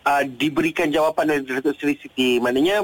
[0.02, 2.82] uh, diberikan jawapan oleh Datuk Seri Siti maknanya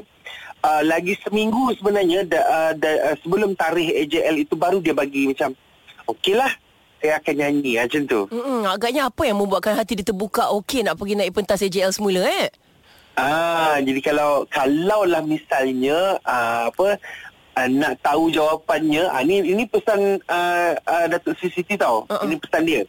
[0.61, 5.27] uh, lagi seminggu sebenarnya da, uh, da, uh, sebelum tarikh AJL itu baru dia bagi
[5.27, 5.53] macam
[6.07, 6.51] okeylah
[6.99, 10.99] saya akan nyanyi macam tu Mm-mm, agaknya apa yang membuatkan hati dia terbuka okey nak
[10.99, 12.51] pergi naik pentas AJL semula eh?
[13.19, 16.95] Ah, jadi kalau kalau lah misalnya uh, apa
[17.59, 22.07] uh, nak tahu jawapannya, ah ni ini pesan uh, uh, Datuk Sri Siti tau.
[22.07, 22.23] Uh-uh.
[22.23, 22.87] Ini pesan dia.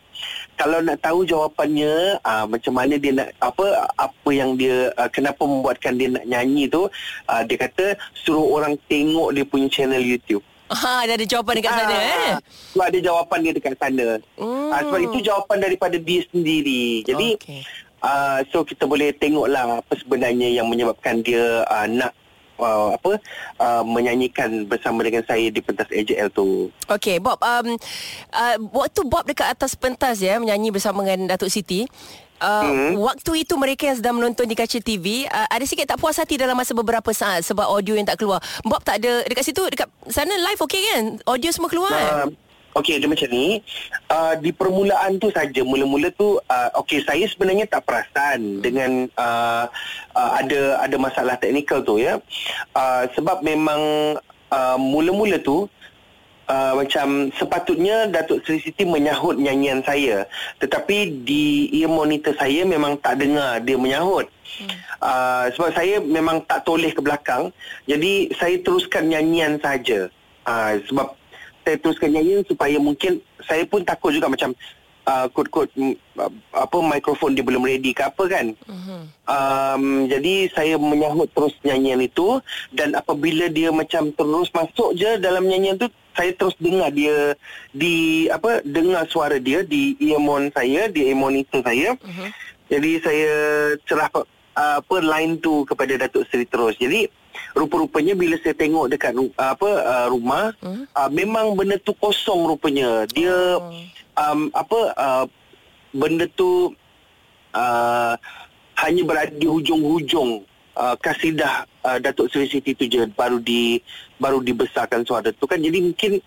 [0.54, 5.42] Kalau nak tahu jawapannya, uh, macam mana dia nak apa apa yang dia uh, kenapa
[5.50, 6.86] membuatkan dia nak nyanyi tu,
[7.26, 10.46] uh, dia kata suruh orang tengok dia punya channel YouTube.
[10.70, 12.32] Ha, dah ada jawapan dekat sana eh.
[12.78, 14.22] So ada jawapan dia dekat sana.
[14.38, 14.70] Hmm.
[14.70, 17.02] Uh, sebab itu jawapan daripada dia sendiri.
[17.10, 17.62] Jadi Okey.
[18.04, 22.12] Uh, so kita boleh tengoklah apa sebenarnya yang menyebabkan dia uh, nak
[22.60, 23.18] uh, apa
[23.58, 26.68] uh, menyanyikan bersama dengan saya di pentas AJL tu.
[26.92, 27.40] Okey, Bob.
[27.40, 27.80] Um,
[28.36, 31.88] uh, waktu Bob dekat atas pentas ya menyanyi bersama dengan Datuk Siti.
[32.40, 32.96] Uh, Hmm.
[32.96, 36.40] Waktu itu mereka yang sedang menonton di kaca TV uh, Ada sikit tak puas hati
[36.40, 39.92] dalam masa beberapa saat Sebab audio yang tak keluar Bob tak ada Dekat situ Dekat
[40.08, 43.66] sana live okey kan Audio semua keluar kan Uh, Okey, dia macam ni.
[44.06, 49.66] Uh, di permulaan tu saja, mula-mula tu, uh, okey, saya sebenarnya tak perasan dengan uh,
[50.14, 52.22] uh, ada ada masalah teknikal tu ya.
[52.78, 53.82] Uh, sebab memang
[54.54, 55.66] uh, mula-mula tu
[56.50, 60.26] uh, macam sepatutnya Datuk Seri Siti menyahut nyanyian saya.
[60.62, 64.30] Tetapi di ear monitor saya memang tak dengar dia menyahut.
[64.62, 64.70] Hmm.
[65.00, 67.54] Uh, sebab saya memang tak toleh ke belakang.
[67.86, 70.10] Jadi saya teruskan nyanyian saja.
[70.46, 71.19] Uh, sebab
[71.70, 74.58] saya teruskan nyanyian supaya mungkin saya pun takut juga macam
[75.06, 78.58] uh, kod-kod mm, uh, apa mikrofon dia belum ready ke apa kan.
[78.66, 79.00] Mhm.
[79.30, 82.42] Um, jadi saya menyahut terus nyanyian itu
[82.74, 85.86] dan apabila dia macam terus masuk je dalam nyanyian tu
[86.18, 87.38] saya terus dengar dia
[87.70, 91.94] di apa dengar suara dia di earphone saya di monitor saya.
[91.94, 92.28] Mhm.
[92.70, 93.34] Jadi saya
[93.86, 94.26] cerah uh,
[94.82, 96.74] apa line tu kepada Datuk Seri terus.
[96.82, 97.06] Jadi
[97.52, 100.86] rupa-rupanya bila saya tengok dekat ru- apa uh, rumah Hmm?
[100.90, 103.06] uh, memang benda tu kosong rupanya.
[103.08, 103.72] Dia Oh.
[104.16, 105.26] um, apa uh,
[105.92, 106.70] benda tu
[107.52, 108.14] uh,
[108.78, 113.82] hanya berada di hujung-hujung uh, kasidah uh, Datuk Seri Siti tu je baru di
[114.16, 116.22] baru dibesarkan suara tu kan jadi mungkin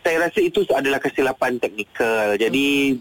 [0.00, 2.96] saya rasa itu adalah kesilapan teknikal jadi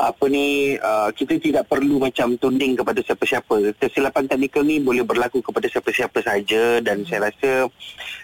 [0.00, 5.44] apa ni uh, kita tidak perlu macam tunding kepada siapa-siapa kesilapan teknikal ni boleh berlaku
[5.44, 7.68] kepada siapa-siapa saja dan saya rasa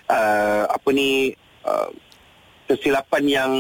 [0.09, 1.37] uh, apa ni
[1.69, 1.93] uh,
[2.65, 3.53] kesilapan yang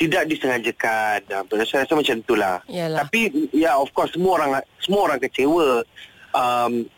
[0.00, 1.20] tidak disengajakan.
[1.28, 2.56] Uh, saya rasa macam itulah.
[2.70, 3.04] Yalah.
[3.04, 5.84] Tapi ya of course semua orang semua orang kecewa
[6.32, 6.88] um,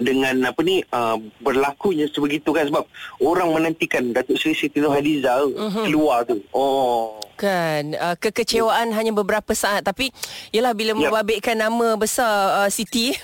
[0.00, 2.88] dengan apa ni uh, berlakunya sebegitu kan sebab
[3.20, 5.84] orang menantikan Datuk Seri Siti Nurhaliza uh-huh.
[5.86, 6.42] keluar tu.
[6.50, 7.20] Oh.
[7.40, 10.12] Kan uh, Kekecewaan hanya beberapa saat Tapi
[10.52, 11.08] Yelah bila Ya.
[11.08, 12.28] membabitkan nama besar
[12.60, 13.16] uh, Siti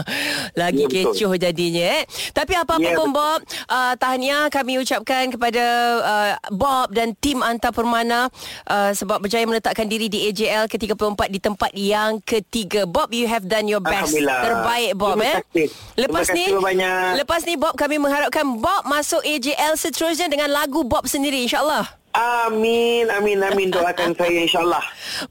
[0.60, 1.10] Lagi Ya, betul.
[1.10, 2.04] kecoh jadinya eh.
[2.30, 3.18] Tapi apa-apa Ya, pun betul.
[3.18, 5.64] Bob uh, Tahniah kami ucapkan kepada
[5.98, 8.28] uh, Bob dan tim Anta Permana
[8.64, 13.42] uh, Sebab berjaya meletakkan diri di AJL ke-34 Di tempat yang ketiga Bob you have
[13.42, 14.12] done your best.
[14.14, 15.66] Terbaik Bob Terima eh kasih.
[15.96, 17.08] Lepas Terima ni kasih banyak.
[17.16, 23.10] Lepas ni Bob kami mengharapkan Bob masuk AJL seterusnya Dengan lagu Bob sendiri InsyaAllah Amin,
[23.10, 23.68] amin, amin.
[23.74, 24.84] Doakan saya insyaAllah.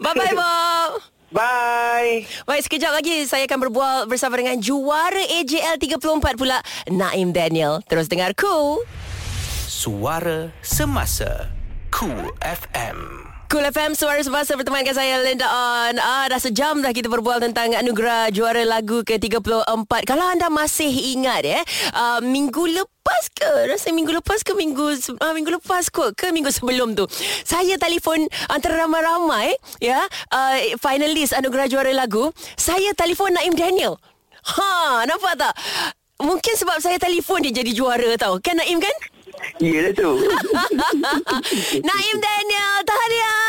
[0.04, 0.92] Bye-bye Bob
[1.34, 2.30] Bye.
[2.46, 6.62] Baik, sekejap lagi saya akan berbual bersama dengan juara AJL 34 pula,
[6.94, 7.82] Naim Daniel.
[7.90, 8.86] Terus dengar Cool.
[9.66, 11.50] Suara Semasa
[11.90, 15.94] Cool FM Cool FM Suara Semasa berteman dengan saya Linda On.
[16.02, 21.46] Ah, Dah sejam dah kita berbual tentang anugerah juara lagu ke-34 Kalau anda masih ingat
[21.46, 21.62] ya
[21.94, 23.70] uh, Minggu lepas ke?
[23.70, 27.06] Rasa minggu lepas ke minggu uh, Minggu lepas kot ke minggu sebelum tu?
[27.46, 30.02] Saya telefon antara ramai-ramai ya
[30.34, 32.34] uh, Finalis anugerah juara lagu.
[32.58, 34.02] Saya telefon Naim Daniel.
[34.50, 35.54] Ha, nampak tak?
[36.26, 38.42] Mungkin sebab saya telefon dia jadi juara tau.
[38.42, 38.98] Kan Naim kan?
[39.60, 40.12] Dah tu.
[41.88, 43.44] Naim Daniel Tahniah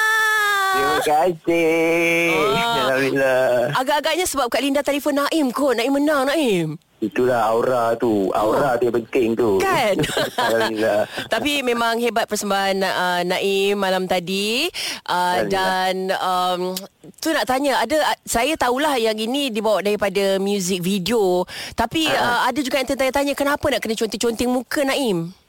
[0.74, 2.34] Terima kasih.
[2.34, 2.74] Ah.
[2.90, 3.46] Alhamdulillah.
[3.78, 5.78] Agak-agaknya sebab Kak Linda telefon Naim kot.
[5.78, 6.74] Naim menang Naim.
[6.98, 8.32] Itulah aura tu.
[8.32, 9.60] Aura tu yang penting tu.
[9.60, 9.62] Oh.
[9.62, 10.00] Kan?
[10.50, 11.06] Alhamdulillah.
[11.30, 14.66] Tapi memang hebat persembahan uh, Naim malam tadi
[15.06, 16.74] uh, dan um,
[17.20, 21.44] tu nak tanya ada uh, saya tahulah yang ini dibawa daripada music video
[21.76, 25.43] tapi uh, ada juga yang tertanya-tanya kenapa nak kena conteng-conteng muka Naim?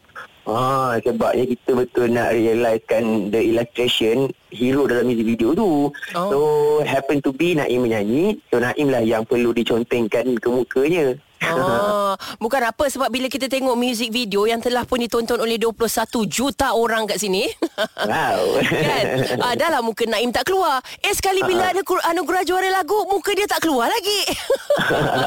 [0.45, 5.89] Ah, sebabnya kita betul nak realizekan the illustration hero dalam music video tu.
[6.13, 6.29] Oh.
[6.29, 6.37] So,
[6.85, 8.37] happen to be Naim menyanyi.
[8.53, 11.17] So, Naim lah yang perlu dicontengkan ke mukanya.
[11.43, 15.83] Oh, bukan apa sebab bila kita tengok music video yang telah pun ditonton oleh 21
[16.25, 17.45] juta orang kat sini.
[18.05, 18.63] Wow.
[18.63, 19.05] kan?
[19.43, 20.79] Ah, dah lah muka Naim tak keluar.
[21.03, 24.21] Eh sekali bila ada kur- anugerah juara lagu, muka dia tak keluar lagi.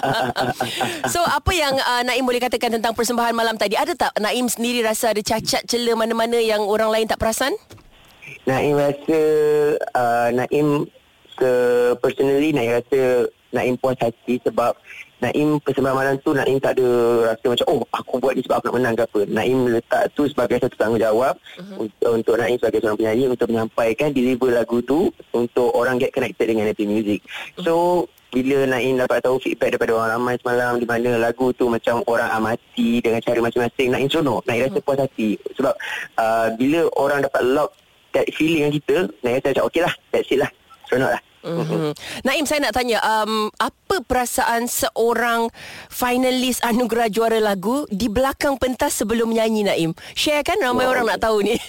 [1.12, 3.76] so apa yang uh, Naim boleh katakan tentang persembahan malam tadi?
[3.76, 7.52] Ada tak Naim sendiri rasa ada cacat celah mana-mana yang orang lain tak perasan?
[8.48, 9.20] Naim rasa
[9.92, 10.88] uh, Naim
[11.36, 11.52] ke
[12.00, 14.76] personally Naim rasa Naim puas hati sebab
[15.18, 16.88] Naim persembahan malam tu Naim tak ada
[17.34, 19.20] rasa macam oh aku buat ni sebab aku nak menang ke apa.
[19.26, 21.78] Naim letak tu sebagai satu tanggungjawab uh-huh.
[21.82, 26.46] untuk, untuk Naim sebagai seorang penyanyi untuk menyampaikan deliver lagu tu untuk orang get connected
[26.46, 27.20] dengan happy music.
[27.58, 32.04] So bila Naim dapat tahu feedback daripada orang ramai semalam di mana lagu tu macam
[32.04, 35.72] orang amati dengan cara masing-masing Naim seronok Naim rasa puas hati sebab
[36.20, 37.72] uh, bila orang dapat lock
[38.12, 40.50] that feeling dengan kita Naim rasa macam okey lah that's it lah
[40.92, 41.90] seronok lah Mm-hmm.
[42.28, 45.48] Naim saya nak tanya um, apa perasaan seorang
[45.88, 49.90] finalis anugerah juara lagu di belakang pentas sebelum menyanyi Naim?
[50.12, 50.92] Share kan ramai Wow.
[50.92, 51.56] orang nak tahu ni.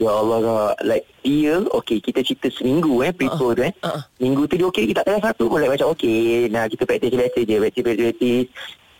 [0.00, 4.00] Ya Allah kak Like dia Okay kita cerita seminggu eh Prepare tu eh uh-uh.
[4.16, 7.38] Minggu tu dia okay Kita tak satu pun like, Macam okay Nah kita praktis biasa
[7.44, 8.44] je praktis praktis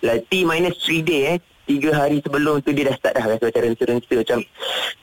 [0.04, 1.38] Like T minus 3 day eh
[1.70, 4.38] Tiga hari sebelum tu Dia dah start dah Rasa macam rensa-rensa Macam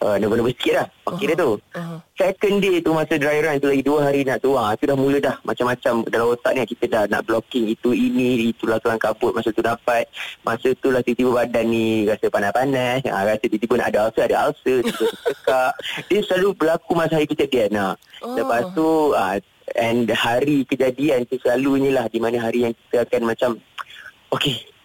[0.04, 2.00] uh, Nervous-nervous sikit dah Okay dah tu Uh-huh.
[2.18, 4.98] Second day tu Masa dry run tu Lagi dua hari nak tu ah, Tu dah
[4.98, 9.32] mula dah Macam-macam Dalam otak ni Kita dah nak blocking Itu ini Itulah kelang kabut
[9.32, 10.10] Masa tu dapat
[10.42, 14.38] Masa tu lah tiba-tiba badan ni Rasa panas-panas ah, Rasa tiba-tiba nak ada ulcer Ada
[14.50, 15.74] ulcer Tiba-tiba tekak
[16.10, 17.94] Dia selalu berlaku Masa hari kejadian nah.
[18.26, 18.34] Oh.
[18.34, 19.38] Lepas tu ah,
[19.78, 23.52] And hari kejadian tu selalunya lah Di mana hari yang kita akan macam
[24.34, 24.77] Okay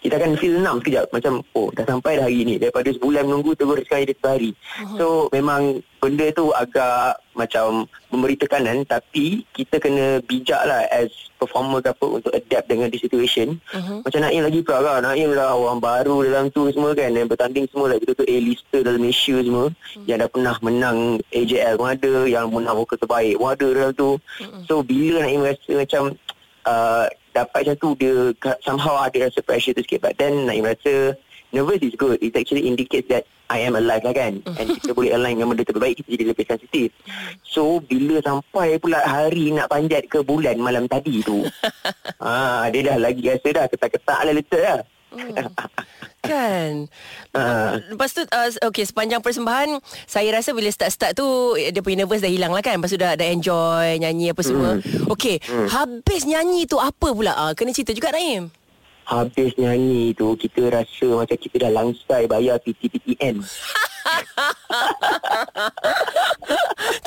[0.00, 1.12] kita akan feel enam sekejap.
[1.12, 2.56] Macam oh dah sampai dah hari ni.
[2.56, 4.96] Daripada sebulan menunggu Terus sekali dia satu hari uh-huh.
[4.96, 8.88] So memang Benda tu agak Macam Memberi tekanan.
[8.88, 13.60] Tapi Kita kena bijak lah As performer ke apa Untuk adapt dengan the situation.
[13.76, 14.00] Uh-huh.
[14.00, 15.04] Macam Naim lagi pula kan.
[15.04, 17.12] Naim lah orang baru dalam tu semua kan.
[17.12, 19.66] Yang bertanding semua lah Betul-betul A-lister dalam Malaysia semua.
[19.68, 20.04] Uh-huh.
[20.08, 22.14] Yang dah pernah menang AJL pun ada.
[22.24, 24.10] Yang menang vokal terbaik pun ada dalam tu.
[24.16, 24.62] Uh-huh.
[24.64, 26.16] So bila Naim rasa macam
[26.64, 28.14] uh, dapat macam tu dia
[28.62, 30.04] somehow ada rasa pressure tu sikit.
[30.04, 31.14] But then Naim rasa
[31.50, 32.18] nervous is good.
[32.22, 34.38] It actually indicates that I am alive lah kan.
[34.46, 36.94] And kita boleh align dengan benda terbaik kita jadi lebih sensitif.
[37.42, 41.42] So bila sampai pula hari nak panjat ke bulan malam tadi tu
[42.22, 44.80] ah dia dah lagi rasa dah ketak-ketak lah letak lah
[46.20, 46.86] Kan?
[47.34, 47.80] Ah.
[47.90, 51.26] Lepas tu uh, Okay sepanjang persembahan Saya rasa bila start-start tu
[51.58, 52.78] Dia punya nervous dah hilang lah kan?
[52.78, 54.78] Lepas tu dah, dah enjoy Nyanyi apa semua.
[55.10, 57.34] Okay Habis nyanyi tu apa pula?
[57.34, 58.52] Uh, Kena cerita juga Naim.
[59.10, 63.42] Habis nyanyi tu kita rasa macam kita dah langsai bayar PTPTN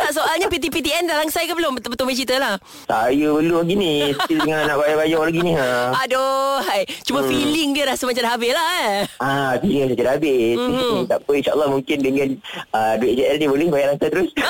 [0.03, 3.93] Tak soalnya PT-PTN dah langsai ke belum Betul-betul main cerita lah saya belum lagi ni
[4.13, 6.83] still tengah nak bayar-bayar lagi ni ha Aduh hai.
[7.01, 10.55] Cuma feeling dia rasa macam dah habis lah eh Ah, dia saja dah habis.
[10.55, 10.71] Mhm.
[10.73, 11.01] Mm-hmm.
[11.07, 12.27] tak apa, insyaAllah mungkin dengan
[12.71, 14.29] uh, duit JL ni boleh bayar lantai terus.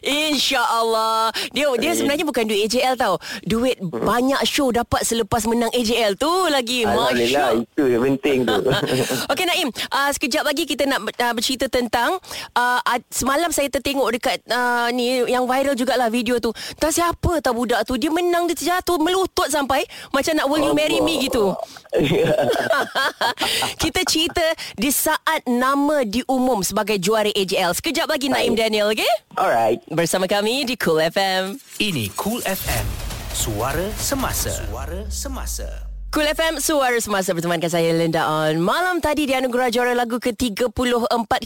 [0.00, 6.16] InsyaAllah Dia dia sebenarnya bukan duit AJL tau Duit banyak show dapat selepas menang AJL
[6.16, 8.60] tu lagi Alhamdulillah, Masya itu yang penting tu.
[9.32, 12.16] Okey Naim, uh, sekejap lagi kita nak uh, bercerita tentang
[12.54, 16.52] uh, ad, semalam saya tertengok dekat uh, ni yang viral jugalah video tu.
[16.76, 20.76] Tak siapa tahu budak tu dia menang dia terjatuh melutut sampai macam nak will you
[20.76, 21.56] marry me gitu.
[23.82, 24.44] kita cerita
[24.76, 27.72] di saat nama diumum sebagai juara AJL.
[27.72, 29.08] Sekejap lagi Naim Daniel, okey?
[29.40, 29.80] Alright.
[29.88, 31.56] Bersama kami di Cool FM.
[31.80, 32.84] Ini Cool FM.
[33.32, 34.52] Suara semasa.
[34.52, 35.89] Suara semasa.
[36.10, 38.58] Cool FM Suara Semasa bertemankan saya Linda On.
[38.58, 40.74] Malam tadi di Anugerah Juara Lagu ke-34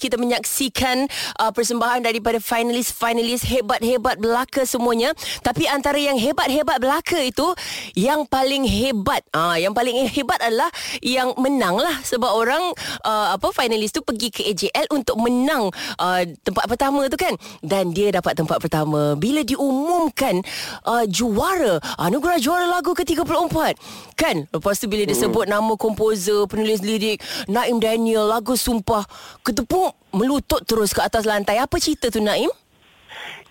[0.00, 1.04] Kita menyaksikan
[1.36, 5.12] uh, persembahan daripada finalis-finalis hebat-hebat belaka semuanya.
[5.44, 7.44] Tapi antara yang hebat-hebat belaka itu
[7.92, 10.72] Yang paling hebat uh, Yang paling hebat adalah
[11.04, 12.00] yang menang lah.
[12.00, 12.64] Sebab orang
[13.04, 15.68] uh, apa finalis tu pergi ke AJL untuk menang
[16.00, 17.36] uh, tempat pertama tu kan.
[17.60, 19.12] Dan dia dapat tempat pertama.
[19.12, 20.40] Bila diumumkan
[20.88, 23.76] uh, juara Anugerah Juara Lagu ke-34
[24.16, 27.18] Kan Lepas tu bila dia sebut nama komposer Penulis lirik
[27.50, 29.02] Naim Daniel Lagu Sumpah
[29.42, 31.58] Ketepuk Melutut terus ke atas lantai.
[31.58, 32.46] Apa cerita tu Naim?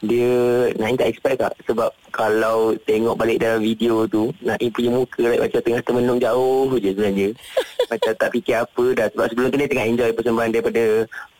[0.03, 0.31] dia
[0.75, 1.55] Naim tak expect tak?
[1.63, 6.75] Sebab kalau tengok balik dalam video tu Naim punya muka like, macam tengah termenung jauh
[6.79, 7.29] je sebenarnya.
[7.91, 9.07] Macam tak fikir apa dah.
[9.11, 10.83] Sebab sebelum tu dia tengah enjoy persembahan daripada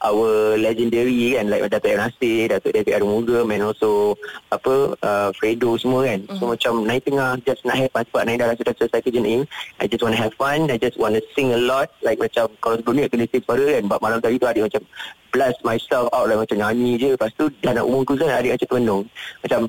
[0.03, 4.19] our legendary kan like Datuk Air Nasir Datuk David Arumuga and also
[4.51, 6.27] apa uh, Fredo semua kan.
[6.37, 9.19] So macam Naim tengah just nak have fun sebab Naim dah rasa dah selesai kerja
[9.23, 9.41] Naim
[9.79, 12.51] I just want to have fun I just want to sing a lot like macam
[12.59, 14.83] kalau sebelum ni kena sing suara kan but malam tadi tu adik macam
[15.31, 18.67] blast myself out like macam nyanyi je lepas tu dah nak umumkan kan adik macam
[18.67, 19.03] termenung.
[19.41, 19.59] Macam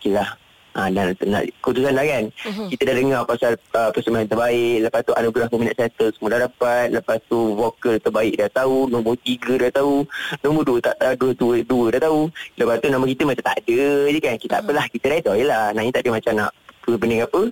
[0.00, 0.28] okey lah
[0.76, 2.24] Ha, dan nak keputusan dah kan?
[2.28, 2.68] Uh-huh.
[2.68, 6.92] kita dah dengar pasal uh, persembahan terbaik lepas tu anugerah peminat settle semua dah dapat
[6.92, 10.04] lepas tu vokal terbaik dah tahu nombor tiga dah tahu
[10.44, 12.20] nombor dua tak tahu dua, dua, dua dah tahu.
[12.60, 13.80] Lepas tu nama kita macam tak ada
[14.12, 14.36] je kan?
[14.36, 14.68] Kita uh-huh.
[14.68, 15.64] apalah kita redor je lah.
[15.72, 16.50] Naim tak ada macam nak
[16.84, 17.42] pening apa.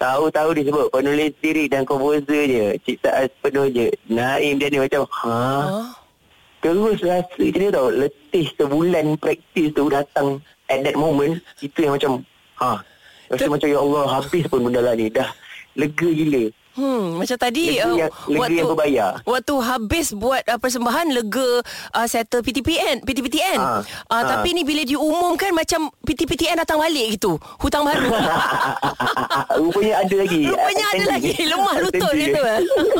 [0.00, 3.86] Tahu-tahu dia sebut penulis lirik dan komposer je ciptaan penuh je.
[4.08, 5.28] Naim dia ni macam ha?
[5.28, 5.86] Uh-huh.
[6.62, 10.38] Terus rasa macam ni tau Letih sebulan praktis tu datang
[10.70, 12.22] At that moment Itu yang macam
[12.62, 12.78] Ha.
[13.32, 15.26] Rasa macam ya Allah habis pun benda lah ni dah
[15.74, 16.44] lega gila.
[16.72, 19.10] Hmm, macam tadi lega, uh, yang, lega waktu yang berbayar.
[19.28, 21.60] Waktu habis buat uh, persembahan lega
[21.92, 23.60] uh, settle PTPN, PTPTN.
[23.60, 23.84] Ha.
[24.08, 24.24] Uh, ha.
[24.24, 27.36] tapi ni bila diumumkan macam PTPTN datang balik gitu.
[27.60, 28.08] Hutang baru.
[29.60, 30.40] Rupanya ada lagi.
[30.48, 31.32] Rupanya ada lagi.
[31.44, 32.40] Lemah lutut gitu.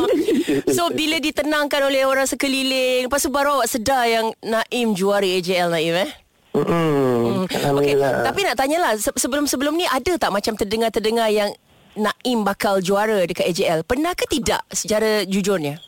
[0.77, 5.73] so bila ditenangkan oleh orang sekeliling, lepas tu baru awak sedar yang Naim juara AJL
[5.73, 6.13] Naim eh?
[6.53, 7.49] Hmm.
[7.49, 7.97] Okay.
[7.97, 11.51] Tapi nak tanyalah sebelum-sebelum ni ada tak macam terdengar-terdengar yang
[11.93, 13.85] Naim bakal juara dekat AJL?
[13.85, 15.81] Pernah ke tidak secara jujurnya?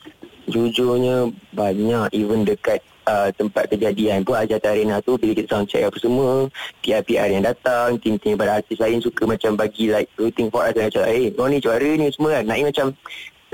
[0.48, 5.84] Jujurnya banyak even dekat uh, tempat kejadian pun Ajar Arena tu bila kita sound check
[5.84, 6.48] apa semua
[6.84, 11.04] PR-PR yang datang tim-tim pada artis lain suka macam bagi like rooting for us macam
[11.08, 12.92] eh kau ni juara ni semua kan Naim macam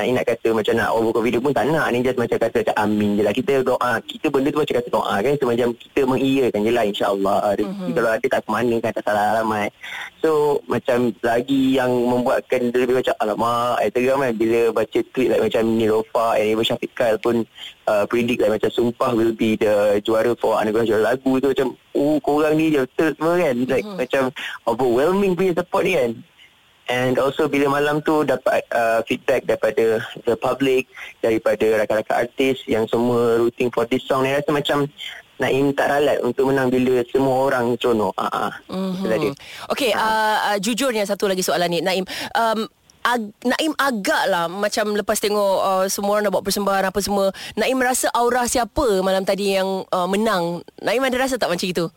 [0.01, 2.77] Naim nak kata macam nak overcome video pun tak nak ni just macam kata macam
[2.81, 3.35] amin je lah.
[3.37, 5.35] Kita doa kita benda tu macam kata doa kan.
[5.37, 7.39] So macam kita mengiyakan je lah insyaAllah.
[7.61, 7.97] Rezeki mm-hmm.
[8.01, 9.71] kalau ada tak ke mana kan tak salah alamat.
[10.25, 10.31] So
[10.65, 15.45] macam lagi yang membuatkan dia lebih macam alamak saya teram kan bila baca tweet like
[15.45, 17.37] macam Nilofa and Ibu Syafiq Kyle pun
[17.85, 21.37] uh, predict like macam sumpah will be the juara for anugerah juara lagu.
[21.45, 23.55] Tu macam oh korang ni je betul semua kan.
[23.69, 24.01] Like mm-hmm.
[24.01, 24.23] macam
[24.65, 26.13] overwhelming punya support ni kan
[26.91, 30.91] And also bila malam tu dapat uh, feedback daripada the public,
[31.23, 34.91] daripada rakan-rakan artis yang semua rooting for this song ni rasa macam
[35.41, 38.13] Naim tak ralat untuk menang bila semua orang seronok.
[38.21, 39.33] Ah, mm-hmm.
[39.73, 42.05] Okay, uh, uh, jujurnya satu lagi soalan ni Naim.
[42.37, 42.69] Um,
[43.01, 47.33] Ag- Naim agak lah Macam lepas tengok uh, Semua orang dah buat persembahan Apa semua
[47.57, 51.89] Naim rasa aura siapa Malam tadi yang uh, Menang Naim ada rasa tak macam itu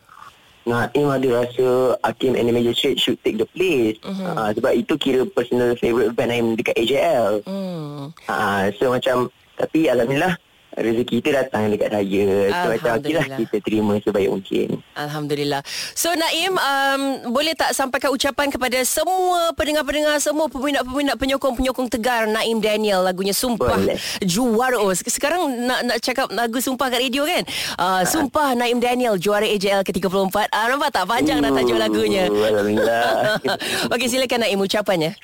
[0.64, 4.32] Naim ada rasa Hakim and Magistrate should take the place uh-huh.
[4.32, 8.08] uh, Sebab itu kira personal favourite band Naim dekat AJL uh.
[8.24, 9.28] Uh, So macam
[9.60, 10.40] Tapi Alhamdulillah
[10.74, 12.50] rezeki kita datang dekat raya.
[12.50, 14.68] So macam okeylah kita terima sebaik mungkin.
[14.98, 15.62] Alhamdulillah.
[15.94, 22.58] So Naim, um, boleh tak sampaikan ucapan kepada semua pendengar-pendengar, semua peminat-peminat penyokong-penyokong tegar Naim
[22.58, 23.98] Daniel lagunya Sumpah boleh.
[24.22, 24.76] Juara.
[24.78, 27.42] Oh, sekarang nak nak cakap lagu Sumpah kat radio kan?
[27.78, 30.50] Uh, Sumpah Naim Daniel juara AJL ke-34.
[30.50, 32.26] Uh, nampak tak panjang uh, dah tajuk lagunya.
[32.26, 33.38] Alhamdulillah.
[33.94, 35.14] Okey silakan Naim ucapannya.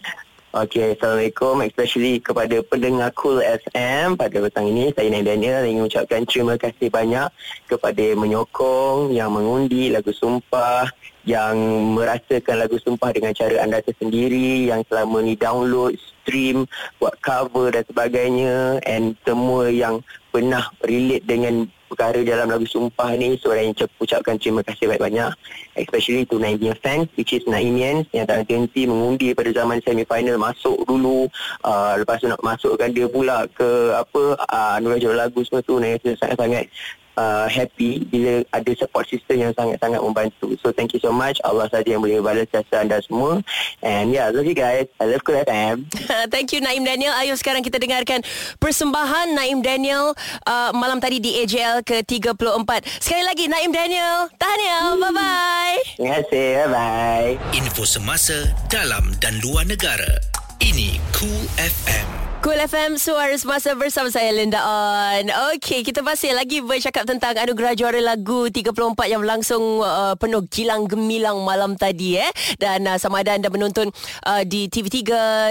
[0.50, 4.90] Okay, Assalamualaikum especially kepada pendengar Cool FM pada petang ini.
[4.90, 7.30] Saya Naim Daniel ingin mengucapkan terima kasih banyak
[7.70, 10.90] kepada menyokong, yang mengundi lagu Sumpah,
[11.30, 11.54] yang
[11.94, 16.66] merasakan lagu Sumpah dengan cara anda tersendiri, yang selama ni download, stream,
[16.98, 23.34] buat cover dan sebagainya and semua yang pernah relate dengan perkara dalam lagu Sumpah ni
[23.42, 23.66] so saya
[23.98, 25.34] ucapkan terima kasih banyak-banyak
[25.74, 30.86] especially to Naimian fans which is Naimian yang tak henti mengundi pada zaman semi-final masuk
[30.86, 31.26] dulu
[31.66, 36.14] uh, lepas tu nak masukkan dia pula ke apa uh, anugerah lagu semua tu Naimian
[36.14, 36.70] sangat-sangat
[37.16, 40.54] uh, happy bila ada support system yang sangat-sangat membantu.
[40.60, 41.40] So thank you so much.
[41.42, 43.42] Allah saja yang boleh balas jasa anda semua.
[43.80, 44.86] And yeah, love you guys.
[45.00, 45.88] I love Cool FM.
[46.34, 47.14] thank you Naim Daniel.
[47.18, 48.22] Ayo sekarang kita dengarkan
[48.60, 50.14] persembahan Naim Daniel
[50.46, 52.70] uh, malam tadi di AJL ke-34.
[53.00, 54.30] Sekali lagi Naim Daniel.
[54.36, 54.94] Tahniah.
[54.94, 55.00] Hmm.
[55.00, 55.78] Bye-bye.
[55.96, 56.48] Terima kasih.
[56.66, 57.30] Bye-bye.
[57.56, 60.20] Info semasa dalam dan luar negara.
[60.60, 62.29] Ini Cool FM.
[62.40, 67.76] Cool FM Suara Semasa bersama saya Linda On Okey, kita masih lagi bercakap tentang Anugerah
[67.76, 68.72] Juara Lagu 34
[69.12, 72.32] yang berlangsung uh, penuh gilang gemilang malam tadi eh.
[72.56, 73.92] Dan uh, sama ada anda menonton
[74.24, 74.96] uh, di TV3,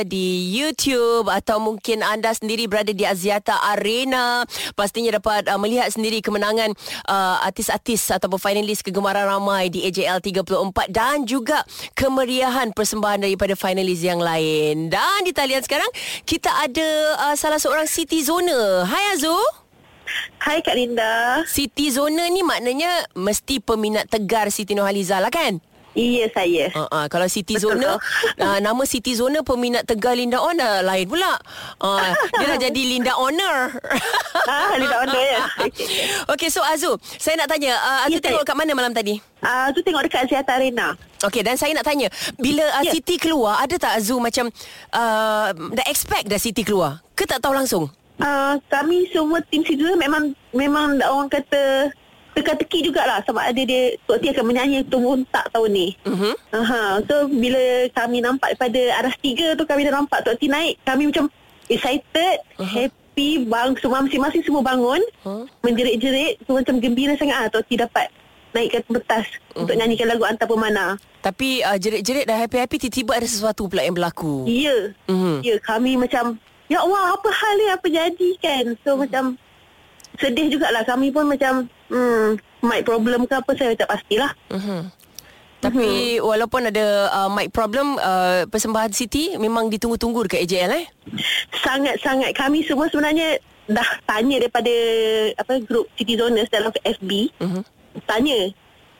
[0.01, 4.41] di YouTube atau mungkin anda sendiri berada di Aziata Arena
[4.73, 6.73] pastinya dapat uh, melihat sendiri kemenangan
[7.05, 11.61] uh, artis-artis ataupun finalis kegemaran ramai di AJL 34 dan juga
[11.93, 14.89] kemeriahan persembahan daripada finalis yang lain.
[14.89, 15.93] Dan di talian sekarang
[16.25, 18.87] kita ada ada uh, salah seorang Siti Zona.
[18.87, 19.35] Hai Azu.
[20.39, 21.43] Hai Kak Linda.
[21.43, 25.59] Siti Zona ni maknanya mesti peminat tegar Siti Nurhaliza lah kan?
[25.97, 26.69] Iya saya.
[26.77, 27.97] Uh, uh, kalau Siti Betul Zona
[28.37, 31.33] uh, Nama Siti Zona Peminat Tegar Linda dah lain pula
[31.81, 33.73] uh, Dia dah jadi Linda Honor
[34.51, 35.43] Ah, Linda Honor ya.
[36.31, 38.49] Okey so Azu Saya nak tanya uh, Azu Ya, tengok saya.
[38.49, 39.17] kat mana malam tadi?
[39.41, 40.93] Ah, tu tengok dekat Axiata Arena.
[41.25, 42.93] Okey dan saya nak tanya Bila uh, Ya.
[42.93, 44.45] Siti keluar Ada tak Azu macam
[44.93, 47.89] uh, Dah expect dah Siti keluar Ke tak tahu langsung?
[48.19, 51.87] Ah, kami semua tim situ memang memang orang kata
[52.39, 55.87] teka-teki jugalah sama ada dia Tok T akan menyanyi turun tak tahun ni.
[56.07, 56.33] Mhm.
[56.55, 57.59] Aha, so bila
[57.91, 61.27] kami nampak daripada aras tiga tu kami dah nampak Tok T naik, kami macam
[61.67, 62.65] excited, uh-huh.
[62.65, 65.43] happy, bang semua masing-masing semua bangun, Huh?
[65.61, 68.07] menjerit-jerit, semua macam gembira sangat ah Tok T dapat
[68.55, 69.61] naikkan pentas uh-huh.
[69.67, 70.95] untuk nyanyikan lagu Antar Pemana.
[71.19, 74.95] Tapi uh, jerit-jerit dah happy-happy Tiba-tiba ada sesuatu pula yang berlaku Ya.
[75.11, 75.43] Mhm.
[75.43, 76.39] Ya, kami macam
[76.71, 78.65] ya Allah, apa hal ni apa jadi kan?
[78.87, 79.35] So macam
[80.15, 82.27] sedih jugalah kami pun macam hmm,
[82.65, 84.31] mic problem ke apa saya tak pastilah.
[84.53, 84.81] Mhm.
[85.59, 90.87] Tapi walaupun ada uh, mic problem uh, Persembahan Siti Memang ditunggu-tunggu dekat AJL eh
[91.51, 94.73] Sangat-sangat kami semua sebenarnya dah tanya daripada
[95.37, 97.29] apa grup Citizoners dalam FB.
[97.37, 97.61] Mhm.
[98.09, 98.39] Tanya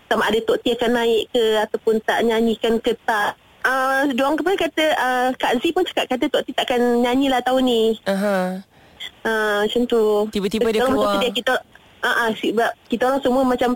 [0.09, 3.33] sama ada Tok T akan naik ke ataupun tak nyanyikan ke tak.
[3.59, 7.41] Uh, diorang kemarin kata uh, Kak Z pun cakap kata Tok T takkan nyanyi lah
[7.41, 7.83] tahun ni.
[8.05, 8.61] Aha.
[9.25, 10.01] Uh, macam tu.
[10.31, 11.17] Tiba-tiba dia keluar.
[11.17, 11.33] sedih.
[11.41, 11.53] Kita,
[12.03, 13.75] uh, uh, sebab kita orang semua macam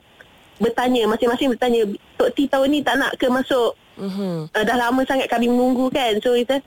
[0.61, 1.81] bertanya, masing-masing bertanya,
[2.15, 3.73] Tok T tahun ni tak nak ke masuk?
[3.97, 4.49] Mhm.
[4.53, 6.17] Uh, dah lama sangat kami menunggu kan.
[6.21, 6.61] So kita,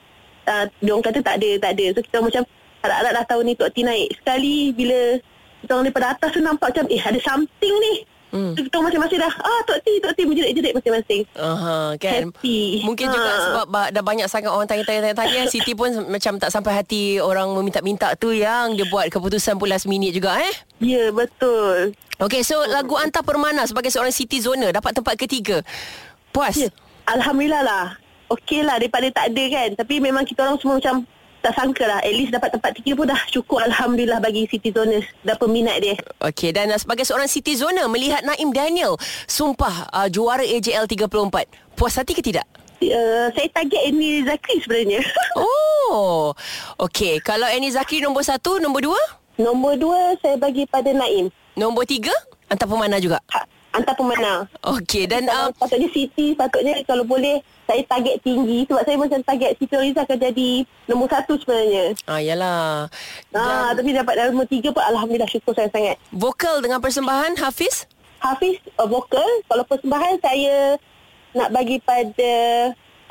[0.50, 1.86] uh, diorang kata tak ada, tak ada.
[1.96, 2.42] So kita macam
[2.82, 4.08] harap-harap dah tahun ni Tok T naik.
[4.20, 4.98] Sekali bila
[5.62, 7.94] kita orang daripada atas tu nampak macam, eh ada something ni.
[8.36, 8.52] Hmm.
[8.52, 11.20] Kita masing-masing dah, ah Tok T, Tok T menjerit-jerit masing-masing.
[11.32, 12.28] Aha, kan.
[12.28, 12.84] Happy.
[12.84, 13.40] Mungkin juga Ha.
[13.42, 18.12] sebab ba- dah banyak sangat orang tanya-tanya-tanya Siti pun macam tak sampai hati orang meminta-minta
[18.14, 20.52] tu yang dia buat keputusan pun last minute juga eh.
[20.78, 21.96] Ya, betul.
[22.18, 25.64] Okey, so lagu Antar Permana sebagai seorang Siti Zona dapat tempat ketiga.
[26.28, 26.52] Puas?
[26.54, 26.68] Ya.
[27.06, 27.84] Alhamdulillah lah.
[28.26, 29.68] Okey lah daripada tak ada kan.
[29.76, 31.08] Tapi memang kita orang semua macam
[31.46, 32.02] tak sangka lah.
[32.02, 35.06] At least dapat tempat tiga pun dah cukup Alhamdulillah bagi Siti Zoners.
[35.22, 35.94] Dah peminat dia.
[36.18, 38.98] Okey, dan uh, sebagai seorang Siti Zona melihat Naim Daniel
[39.30, 41.78] sumpah uh, juara AJL 34.
[41.78, 42.42] Puas hati ke tidak?
[42.82, 45.00] Uh, saya target Annie Zakri sebenarnya.
[45.86, 46.34] Oh,
[46.82, 47.22] okey.
[47.22, 48.98] Kalau Annie Zakri nombor satu, nombor dua?
[49.38, 51.30] Nombor dua saya bagi pada Naim.
[51.54, 52.10] Nombor tiga?
[52.50, 53.22] Antar Permana juga?
[53.30, 53.46] Ha,
[53.76, 54.48] antar pemana.
[54.64, 55.28] Okey, dan...
[55.28, 58.64] Dan Uh, patutnya Siti, patutnya kalau boleh saya target tinggi.
[58.64, 60.50] Sebab saya macam target Siti Oriza akan jadi
[60.88, 61.92] nombor satu sebenarnya.
[62.08, 62.88] ah, yalah.
[63.36, 66.00] Ah, tapi dapat dalam nombor tiga pun Alhamdulillah syukur saya sangat.
[66.14, 67.84] Vokal dengan persembahan Hafiz?
[68.16, 70.80] Hafiz uh, vokal Kalau persembahan saya
[71.36, 72.32] Nak bagi pada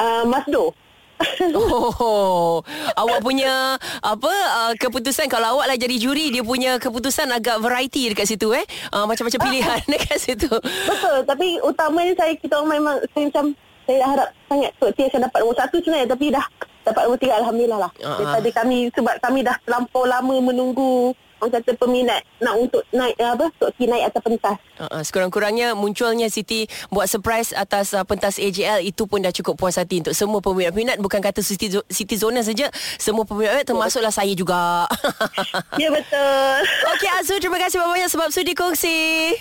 [0.02, 0.74] uh, Masdo
[1.56, 2.64] Oh,
[2.96, 8.12] awak punya apa uh, keputusan kalau awak lah jadi juri dia punya keputusan agak variety
[8.12, 8.66] dekat situ eh.
[8.92, 10.52] Uh, macam-macam pilihan dekat situ.
[10.86, 13.46] Betul Tapi utamanya saya Kita memang Saya macam
[13.86, 16.46] Saya dah harap sangat Tok T akan dapat nombor satu sebenarnya Tapi dah
[16.86, 17.92] Dapat nombor tiga Alhamdulillah lah.
[18.06, 18.22] Ah.
[18.22, 23.28] Daripada kami Sebab kami dah terlampau lama menunggu Orang kata peminat Nak untuk naik eh,
[23.28, 24.58] apa Tok naik atas pentas.
[24.80, 29.60] Uh, uh, sekurang-kurangnya munculnya Siti buat surprise atas uh, pentas AJL itu pun dah cukup
[29.60, 32.72] puas hati untuk semua peminat-peminat bukan kata Siti, Siti Zona saja.
[32.98, 34.88] Semua peminat termasuklah saya juga.
[35.82, 36.58] Ya betul.
[36.96, 39.32] Okey Azul terima kasih banyak sebab sudi kongsi.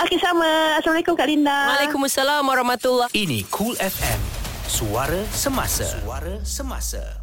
[0.00, 0.80] Okey sama.
[0.80, 1.76] Assalamualaikum Kak Linda.
[1.76, 4.37] Waalaikumsalam warahmatullahi Ini Cool FM.
[4.68, 5.88] Suara semasa.
[6.04, 7.17] Suara semasa.